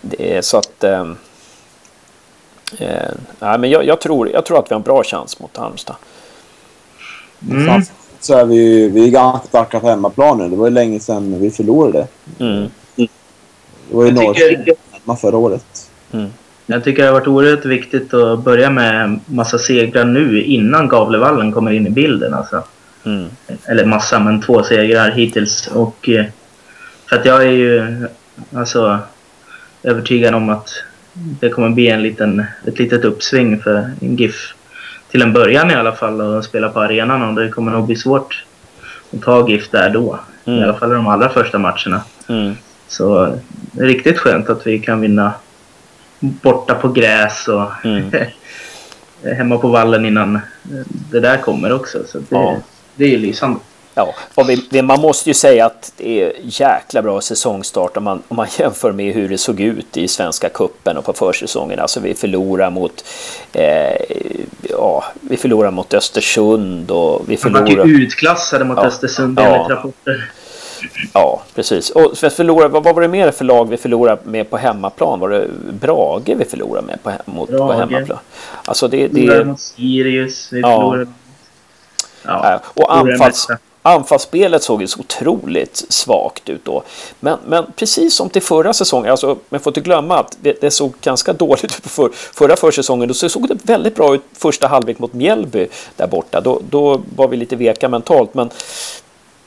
[0.00, 0.84] Det så att...
[0.84, 1.04] Eh,
[3.40, 5.96] nej, men jag, jag, tror, jag tror att vi har en bra chans mot Halmstad.
[7.50, 7.82] Mm.
[8.20, 10.48] Så är vi, ju- vi är ganska starka på hemmaplan nu.
[10.48, 12.06] Det var ju länge sedan vi förlorade.
[12.38, 12.70] Mm.
[12.96, 13.08] Det
[13.90, 14.74] var ju Jag tycker,
[15.08, 15.90] hemma förra året.
[16.66, 21.52] jag tycker det har varit oerhört viktigt att börja med massa segrar nu innan Gavlevallen
[21.52, 22.34] kommer in i bilden.
[22.34, 22.62] Alltså.
[23.04, 23.28] Mm.
[23.64, 25.66] Eller massa, men två segrar hittills.
[25.66, 26.26] Och, eh,
[27.08, 28.06] för att jag är ju
[28.54, 28.98] alltså,
[29.82, 30.70] övertygad om att
[31.40, 34.54] det kommer bli en liten, ett litet uppsving för GIF.
[35.10, 37.96] Till en början i alla fall att spela på arenan och det kommer nog bli
[37.96, 38.44] svårt
[39.12, 40.18] att ta GIF där då.
[40.44, 40.60] Mm.
[40.60, 42.02] I alla fall i de allra första matcherna.
[42.28, 42.54] Mm.
[42.88, 43.34] Så
[43.72, 45.32] det är riktigt skönt att vi kan vinna
[46.20, 48.10] borta på gräs och Mm.
[49.36, 50.40] hemma på vallen innan
[51.10, 51.98] det där kommer också.
[52.08, 52.56] Så det, Ja.
[52.94, 53.60] det är ju lysande.
[53.94, 58.22] Ja, och vi, man måste ju säga att det är jäkla bra säsongstart om man,
[58.28, 61.78] om man jämför med hur det såg ut i Svenska Kuppen och på försäsongen.
[61.80, 63.04] Alltså vi förlorar mot,
[63.52, 64.00] eh,
[64.62, 67.86] ja, vi förlorar mot Östersund och vi Vi var förlorar...
[67.86, 68.84] ju utklassade mot Ja.
[68.86, 69.44] Östersund Ja.
[69.54, 70.30] enligt rapporter.
[71.12, 71.90] Ja, precis.
[71.90, 75.20] Och för förlora, vad, vad var det mer för lag vi förlorade med på hemmaplan?
[75.20, 75.48] Var det
[75.80, 77.78] Brage vi förlorade med på, mot, på Brage.
[77.78, 78.18] hemmaplan?
[78.64, 80.52] Alltså det, det, förlorade mot Sirius.
[80.52, 80.76] Vi Ja.
[80.76, 81.06] förlorade...
[82.22, 82.60] Ja.
[82.74, 83.46] Och anfalls,
[83.82, 86.82] anfallsspelet såg ju så otroligt svagt ut då.
[87.20, 90.70] Men, men precis som till förra säsongen, alltså, men får inte glömma att det, det
[90.70, 93.08] såg ganska dåligt ut på för, förra försäsongen.
[93.08, 96.40] Då så såg det väldigt bra ut första halvlek mot Mjällby där borta.
[96.40, 98.34] Då, då var vi lite veka mentalt.
[98.34, 98.50] Men,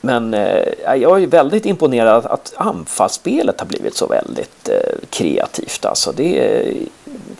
[0.04, 5.84] men eh, jag är väldigt imponerad att anfallsspelet har blivit så väldigt eh, kreativt.
[5.84, 6.74] Alltså, det är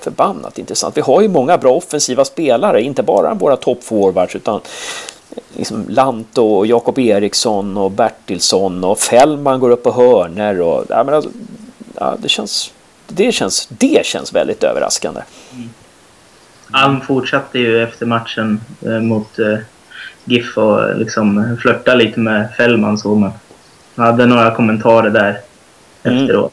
[0.01, 0.97] förbannat intressant.
[0.97, 4.61] Vi har ju många bra offensiva spelare, inte bara våra toppforwards utan
[5.31, 10.85] eh, liksom Lanto och Jakob Eriksson och Bertilsson och Fällman går upp på hörner och
[10.89, 11.31] ja, men alltså,
[11.99, 12.73] ja, det känns
[13.15, 15.21] det känns, det känns väldigt överraskande.
[15.53, 15.69] Mm.
[16.71, 19.59] Alm fortsatte ju efter matchen eh, mot eh,
[20.25, 23.31] GIF och liksom flörta lite med Fällman så men
[23.97, 25.39] han hade några kommentarer där
[26.05, 26.23] Mm.
[26.23, 26.53] efteråt.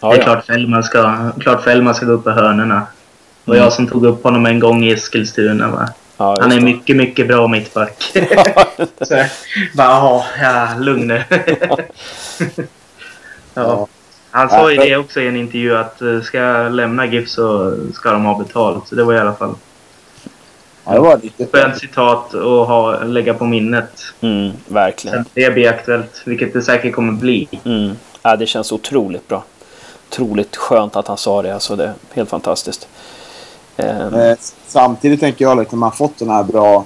[0.00, 0.24] Ja, det är ja.
[0.24, 2.74] klart Fällman ska, klart Fällman ska gå upp på hörnorna.
[3.44, 3.64] Det var Mm.
[3.64, 5.68] jag som tog upp honom en gång i Eskilstuna.
[5.68, 5.88] Va?
[6.16, 8.02] Ja, Han är mycket, mycket bra mittback.
[9.00, 9.26] så jag
[9.76, 11.22] bara, "Jaha, ja, lugn nu.
[13.54, 13.86] ja.
[14.30, 17.76] Han sa ju det också i en intervju att eh, ska jag lämna GIF så
[17.94, 18.88] ska de ha betalt.
[18.88, 19.54] Så det var i alla fall
[20.84, 24.02] det var lite skönt citat att ha, lägga på minnet.
[24.20, 25.16] Mm, verkligen.
[25.16, 27.48] Sen det blir aktuellt, vilket det säkert kommer bli.
[27.64, 27.92] Mm.
[28.22, 29.44] Ja, det känns otroligt bra.
[30.08, 31.54] Otroligt skönt att han sa det.
[31.54, 32.88] Alltså, det är helt fantastiskt.
[33.76, 36.84] Ehm, Eh, samtidigt tänker jag att man har fått den här bra,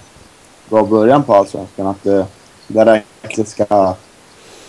[0.68, 1.86] bra början på Allsvenskan.
[1.86, 2.26] Att eh,
[2.68, 3.94] det räcker ska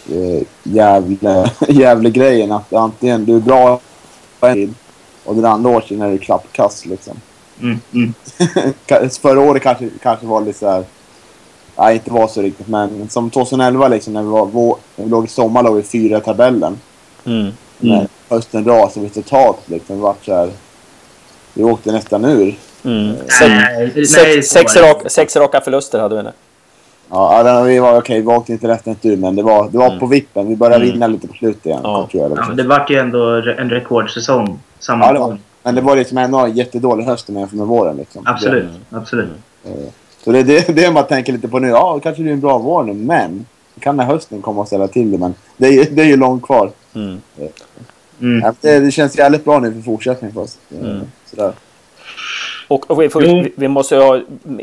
[0.09, 3.79] eh, jävla, jävla grejen att antingen du är bra
[5.25, 7.21] och den andra året är du klappkast liksom.
[7.61, 8.13] Mm, mm.
[9.21, 10.83] Förra året kanske, kanske var lite så här...
[11.77, 15.11] Nej, inte var så riktigt, men som 2011 liksom när vi, var, vår, när vi
[15.11, 16.77] låg i sommar låg vi fyra i tabellen.
[17.25, 17.51] mm.
[17.79, 19.95] När hösten rasade vi totalt liksom.
[19.95, 20.49] Vi vart så här...
[21.53, 22.55] Vi åkte nästan ur.
[22.83, 23.15] Mm.
[23.17, 26.31] Sex, Nej, nej, sex, var raka, sex raka förluster hade vi nu.
[27.09, 28.21] Ja, ja, vi var okej.
[28.21, 29.99] Vi åkte inte rätt ur, men det var, det var Mm.
[29.99, 30.47] på vippen.
[30.49, 30.93] Vi började Mm.
[30.93, 31.79] vinna lite på slutet igen.
[31.83, 32.07] Ja.
[32.11, 32.47] Jag, Ja, liksom.
[32.47, 35.39] men det vart ju ändå en rekordsäsong Ja, det var, sammantaget.
[35.65, 37.97] Men det var liksom en jättedålig höst jämfört med våren.
[37.97, 38.21] Liksom.
[38.25, 39.29] Absolut, absolut.
[39.63, 39.91] Det,
[40.23, 41.67] så det är det, det man tänker lite på nu.
[41.67, 43.45] Ja, kanske det är en bra vår nu, men
[43.79, 45.17] kan den här hösten komma och ställa till det.
[45.17, 46.71] Men det är, ju- det är ju långt kvar.
[46.93, 47.21] Mm.
[48.21, 48.41] Mm.
[48.43, 50.57] Ja, Det, det känns jävligt bra nu för fortsättning för oss.
[50.81, 50.99] Mm.
[51.25, 51.53] Sådär.
[52.67, 54.17] Och, och vi, vi, vi, måste ha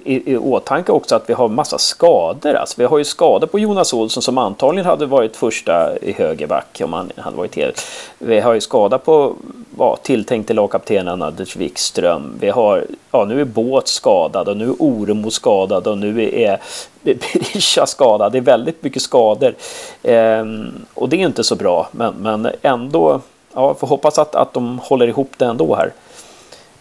[0.05, 2.55] i, i åtanke också att vi har massa skador.
[2.55, 6.81] Alltså, vi har ju skador på Jonas Olsson som antagligen hade varit första i högerback
[6.85, 7.87] om han hade varit helt.
[8.19, 9.37] Vi har ju skada på
[9.79, 12.33] ja, tilltänkte lagkaptenen Anders Wikström.
[12.41, 16.61] Vi har, ja, nu är Båt skadad och nu är Oremo skadad och nu är
[17.03, 18.33] Berisha skadad.
[18.33, 19.55] Det är väldigt mycket skador.
[20.03, 23.21] Ehm, och det är inte så bra, men, men ändå,
[23.55, 25.93] ja, får hoppas att, att de håller ihop det ändå här.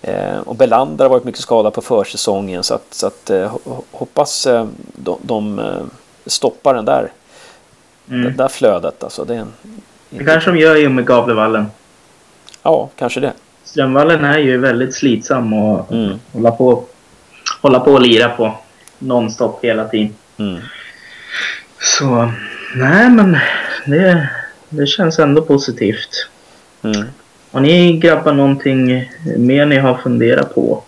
[0.01, 3.57] Eh, och Belander har varit mycket skadad på försäsongen så att, så att eh,
[3.91, 5.61] hoppas eh, de, de
[6.25, 7.11] stoppar den där,
[8.09, 8.23] mm.
[8.23, 9.03] det där flödet.
[9.03, 9.53] Alltså, det, är en,
[10.09, 11.65] det kanske de gör i och med Gavlevallen.
[12.63, 13.33] Ja, kanske det.
[13.63, 16.19] Strömvallen är ju väldigt slitsam och mm.
[16.33, 16.83] hålla, på,
[17.61, 18.53] hålla på och lira på
[18.99, 20.15] nonstop hela tiden.
[20.37, 20.61] Mm.
[21.79, 22.31] Så
[22.75, 23.37] nej men
[23.85, 24.29] det,
[24.69, 26.27] det känns ändå positivt.
[26.81, 27.07] Mm.
[27.51, 30.83] Har ni grabbar någonting mer ni har funderat på?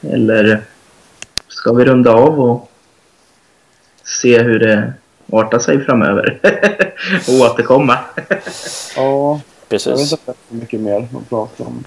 [0.00, 0.62] Eller
[1.48, 2.70] ska vi runda av och
[4.04, 4.92] se hur det
[5.32, 6.38] artar sig framöver?
[7.28, 7.98] och återkomma?
[8.96, 9.86] ja, precis.
[9.86, 11.84] Jag vet inte så mycket mer att prata om.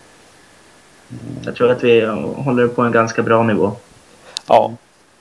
[1.46, 2.06] Jag tror att vi
[2.36, 3.72] håller på en ganska bra nivå.
[4.48, 4.74] Ja,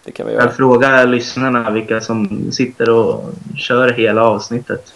[0.04, 0.44] det kan vi göra.
[0.44, 4.94] Jag frågar lyssnarna vilka som sitter och kör hela avsnittet.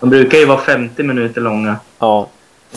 [0.00, 1.76] De brukar ju vara 50 minuter långa.
[1.98, 2.28] Ja.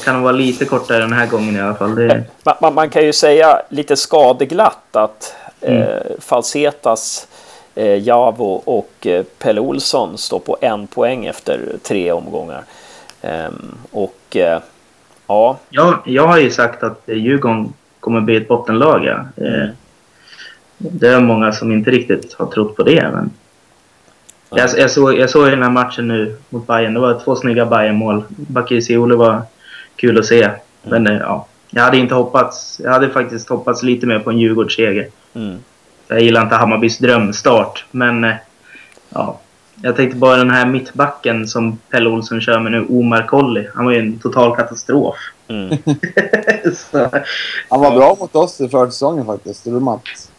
[0.04, 1.96] Kan vara lite kortare den här gången i alla fall.
[1.96, 2.24] Det...
[2.44, 5.82] Man, man, man, kan ju säga lite skadeglatt att mm.
[5.82, 7.28] eh, Falsetas,
[7.76, 12.64] eh, Javo och eh, Pelle Olsson står på en poäng efter tre omgångar.
[13.22, 14.60] Ehm, och eh,
[15.28, 15.58] ja.
[15.70, 19.06] Jag, jag har ju sagt att Djurgården kommer bli ett bottenlag.
[19.06, 19.46] Ja.
[19.46, 19.70] Eh,
[20.78, 23.10] det är många som inte riktigt har trott på det.
[23.14, 23.32] Men...
[24.50, 26.94] Jag, jag, såg, jag såg den här matchen nu mot Bayern.
[26.94, 28.24] Det var två snygga Bayern-mål.
[28.30, 29.42] Bakircioglu var
[29.96, 30.50] kul att se.
[30.84, 31.22] Men mm.
[31.22, 32.82] ja, jag hade inte hoppats.
[32.84, 35.08] Jag hade faktiskt hoppats lite mer på en Djurgårdsseger.
[35.34, 35.58] Mm.
[36.08, 38.36] Jag gillar inte Hammarbys drömstart, men eh,
[39.10, 39.40] ja.
[39.82, 43.68] Jag tänkte bara den här mittbacken som Pelle Olsson kör med nu, Omar Kolli.
[43.76, 45.16] Han var ju en total katastrof.
[45.48, 45.70] Mm.
[47.70, 49.64] han var bra mot oss i försäsongen faktiskt.
[49.64, 50.32] Det Mats.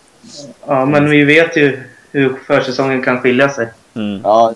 [0.67, 1.83] Ja, men vi vet ju
[2.13, 3.69] hur försäsongen kan skilja sig.
[3.95, 4.21] Mm.
[4.25, 4.55] Ja,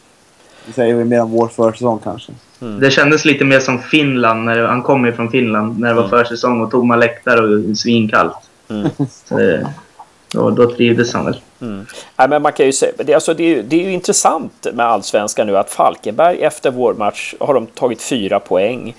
[0.69, 2.33] det säger vi mer om vår försäsong kanske.
[2.61, 2.81] Mm.
[2.81, 6.05] Det kändes lite mer som Finland, när han kom ju från Finland, när det var
[6.05, 6.11] mm.
[6.11, 8.37] försäsong och tomma läktare och svinkallt.
[8.69, 8.89] Mm.
[9.25, 11.41] Så, då, trivdes han väl.
[11.61, 11.87] Mm.
[12.17, 14.87] Nej, men man kan ju säga, det, alltså, det, är, det är ju intressant med
[14.87, 18.95] allsvenskan nu att Falkenberg efter vår match har de tagit fyra poäng.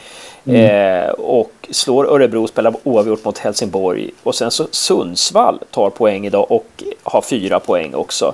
[0.45, 1.05] Mm.
[1.05, 4.11] Eh, och slår Örebro, spelar oavgjort mot Helsingborg.
[4.23, 8.33] Och sen så Sundsvall tar poäng idag och har fyra poäng också.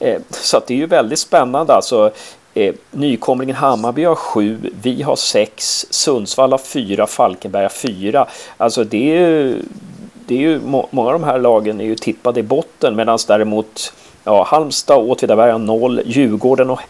[0.00, 0.14] Mm.
[0.16, 2.12] Eh, så att det är ju väldigt spännande alltså.
[2.54, 8.26] Eh, nykomlingen Hammarby har sju, vi har sex, Sundsvall har fyra, Falkenberg har fyra.
[8.56, 9.62] Alltså det är ju,
[10.26, 13.92] det är ju många av de här lagen är ju tippade i botten medan däremot
[14.24, 16.80] ja, Halmstad och Åtvidaberg har noll, Djurgården, och,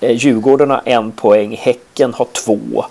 [0.00, 2.84] eh, Djurgården har en poäng, Häcken har två.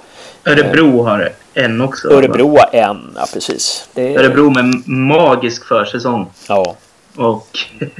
[0.45, 2.07] Örebro har en också.
[2.07, 3.89] Örebro har en, ja precis.
[3.93, 4.15] Det.
[4.15, 6.27] Örebro med magisk försäsong.
[6.47, 6.75] Ja.
[7.15, 7.47] Och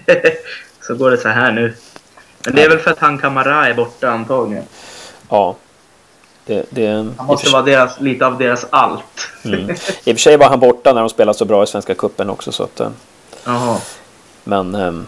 [0.82, 1.74] så går det så här nu.
[2.46, 4.64] Men det är väl för att han Kamara är borta antagligen.
[5.30, 5.56] Ja.
[6.46, 6.88] Det, det,
[7.18, 9.30] han måste vara deras, lite av deras allt.
[9.46, 9.70] Mm.
[9.70, 12.30] I och för sig var han borta när de spelade så bra i Svenska Kuppen
[12.30, 12.52] också.
[12.52, 12.90] Så att, eh,
[13.46, 13.78] Jaha.
[14.44, 15.08] Men ähm,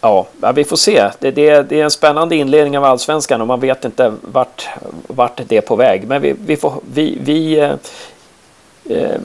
[0.00, 1.10] ja, vi får se.
[1.18, 4.68] Det, det, det, är en spännande inledning av Allsvenskan och man vet inte vart,
[5.06, 6.08] vart det är på väg.
[6.08, 7.74] Men vi, vi, får, vi, vi äh,
[8.84, 9.20] äh,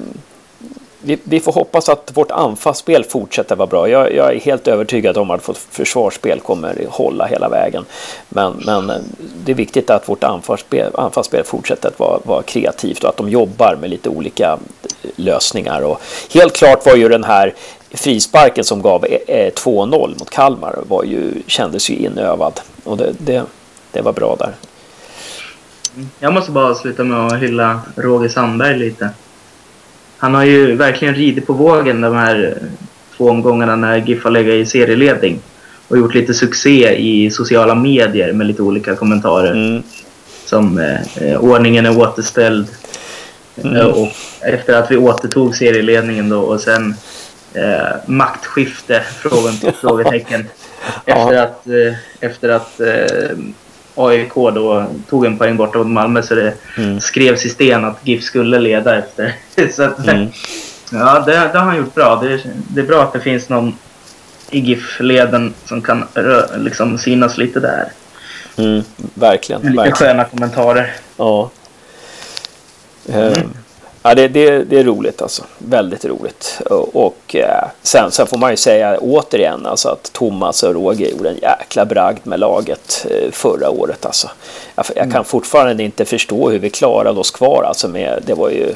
[1.06, 3.89] vi, vi, får hoppas att vårt anfallsspel fortsätter vara bra.
[3.89, 7.86] Jag, jag, är helt övertygad om att vårt försvarsspel kommer hålla hela vägen.
[8.30, 8.91] Men, men
[9.45, 13.30] det är viktigt att vårt anfallsspel, anfallsspel fortsätter att vara, vara, kreativt och att de
[13.30, 15.82] jobbar med lite olika eh, lösningar.
[15.82, 16.01] Och
[16.34, 17.53] helt klart var ju den här
[17.91, 22.60] frisparken som gav eh, 2-0 mot Kalmar var ju, kändes ju inövad.
[22.84, 23.43] Och det, det,
[23.91, 24.53] det var bra där.
[25.95, 26.10] Mm.
[26.20, 29.10] Jag måste bara avsluta med att hylla Roger Sandberg lite
[30.26, 32.57] han har ju verkligen ridit på vågen de här
[33.17, 35.39] två omgångarna när GIF har legat i serieledning.
[35.88, 39.51] Och gjort lite succé i sociala medier med lite olika kommentarer.
[39.51, 39.84] Mm.
[40.45, 40.78] Som
[41.21, 42.67] eh, ordningen är återställd.
[43.63, 43.76] Mm.
[43.76, 44.07] Eh, och
[44.41, 46.95] efter att vi återtog serieledningen då och sen
[47.53, 49.03] eh, maktskifte?
[49.19, 50.45] Frågan, frågetecken.
[51.05, 53.38] Efter att, eh, efter att eh,
[53.95, 56.99] AIK då tog en poäng borta mot Malmö så det mm.
[56.99, 59.35] skrevs i sten att GIF skulle leda efter.
[59.71, 60.27] så att, mm.
[60.91, 62.15] Ja, det, det, har han gjort bra.
[62.15, 62.39] Det,
[62.73, 63.77] det, är bra att det finns någon
[64.49, 66.05] i GIF-leden som kan
[66.57, 67.91] liksom synas lite där.
[68.57, 68.83] Mm,
[69.13, 69.61] verkligen.
[69.61, 69.95] Lite verkligen.
[69.95, 70.93] sköna kommentarer.
[71.17, 71.49] Ja.
[73.09, 73.53] Mm.
[74.08, 75.43] Ja, det, det, det är roligt alltså.
[75.58, 76.62] Väldigt roligt.
[76.93, 81.30] Och, eh, sen, sen får man ju säga återigen alltså att Thomas och Roger gjorde
[81.30, 84.06] en jäkla bragd med laget eh, förra året.
[84.06, 84.30] Alltså.
[84.76, 85.24] Jag, jag kan mm.
[85.24, 87.64] fortfarande inte förstå hur vi klarade oss kvar.
[87.64, 88.74] Alltså med, det var ju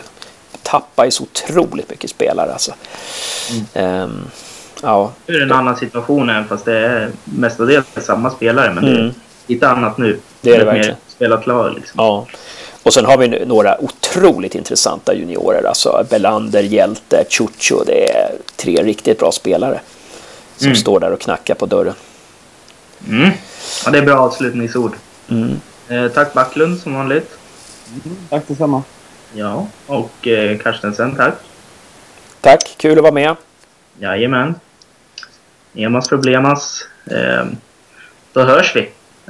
[0.63, 2.51] tappade ju så otroligt mycket spelare.
[2.51, 2.73] Alltså.
[3.75, 4.01] Mm.
[4.03, 4.27] Um,
[4.81, 5.11] ja.
[5.25, 8.73] Nu är det en annan situation även fast det är mestadels samma spelare.
[8.73, 8.95] Men mm.
[8.95, 9.13] det är
[9.47, 10.19] lite annat nu.
[10.41, 10.95] Det är det verkligen.
[11.07, 11.93] Spela klar liksom.
[11.97, 12.25] Ja.
[12.83, 15.63] Och sen har vi några otroligt intressanta juniorer.
[15.67, 17.83] Alltså Belander, Hjälte, Chucho.
[17.85, 19.79] Det är tre riktigt bra spelare.
[20.57, 20.75] Som mm.
[20.75, 21.93] står där och knackar på dörren.
[23.07, 23.29] Mm.
[23.85, 24.95] Ja, det är bra avslutningsord.
[25.29, 25.59] Mm.
[25.87, 27.37] Eh, tack Backlund som vanligt.
[28.05, 28.83] Mm, tack detsamma.
[29.33, 31.33] Ja, och eh, Carstensen, tack.
[32.41, 33.35] Tack, kul att vara med.
[33.99, 34.55] Jajamän.
[35.75, 36.85] Emas problemas.
[37.11, 37.45] Eh,
[38.33, 38.89] då hörs vi.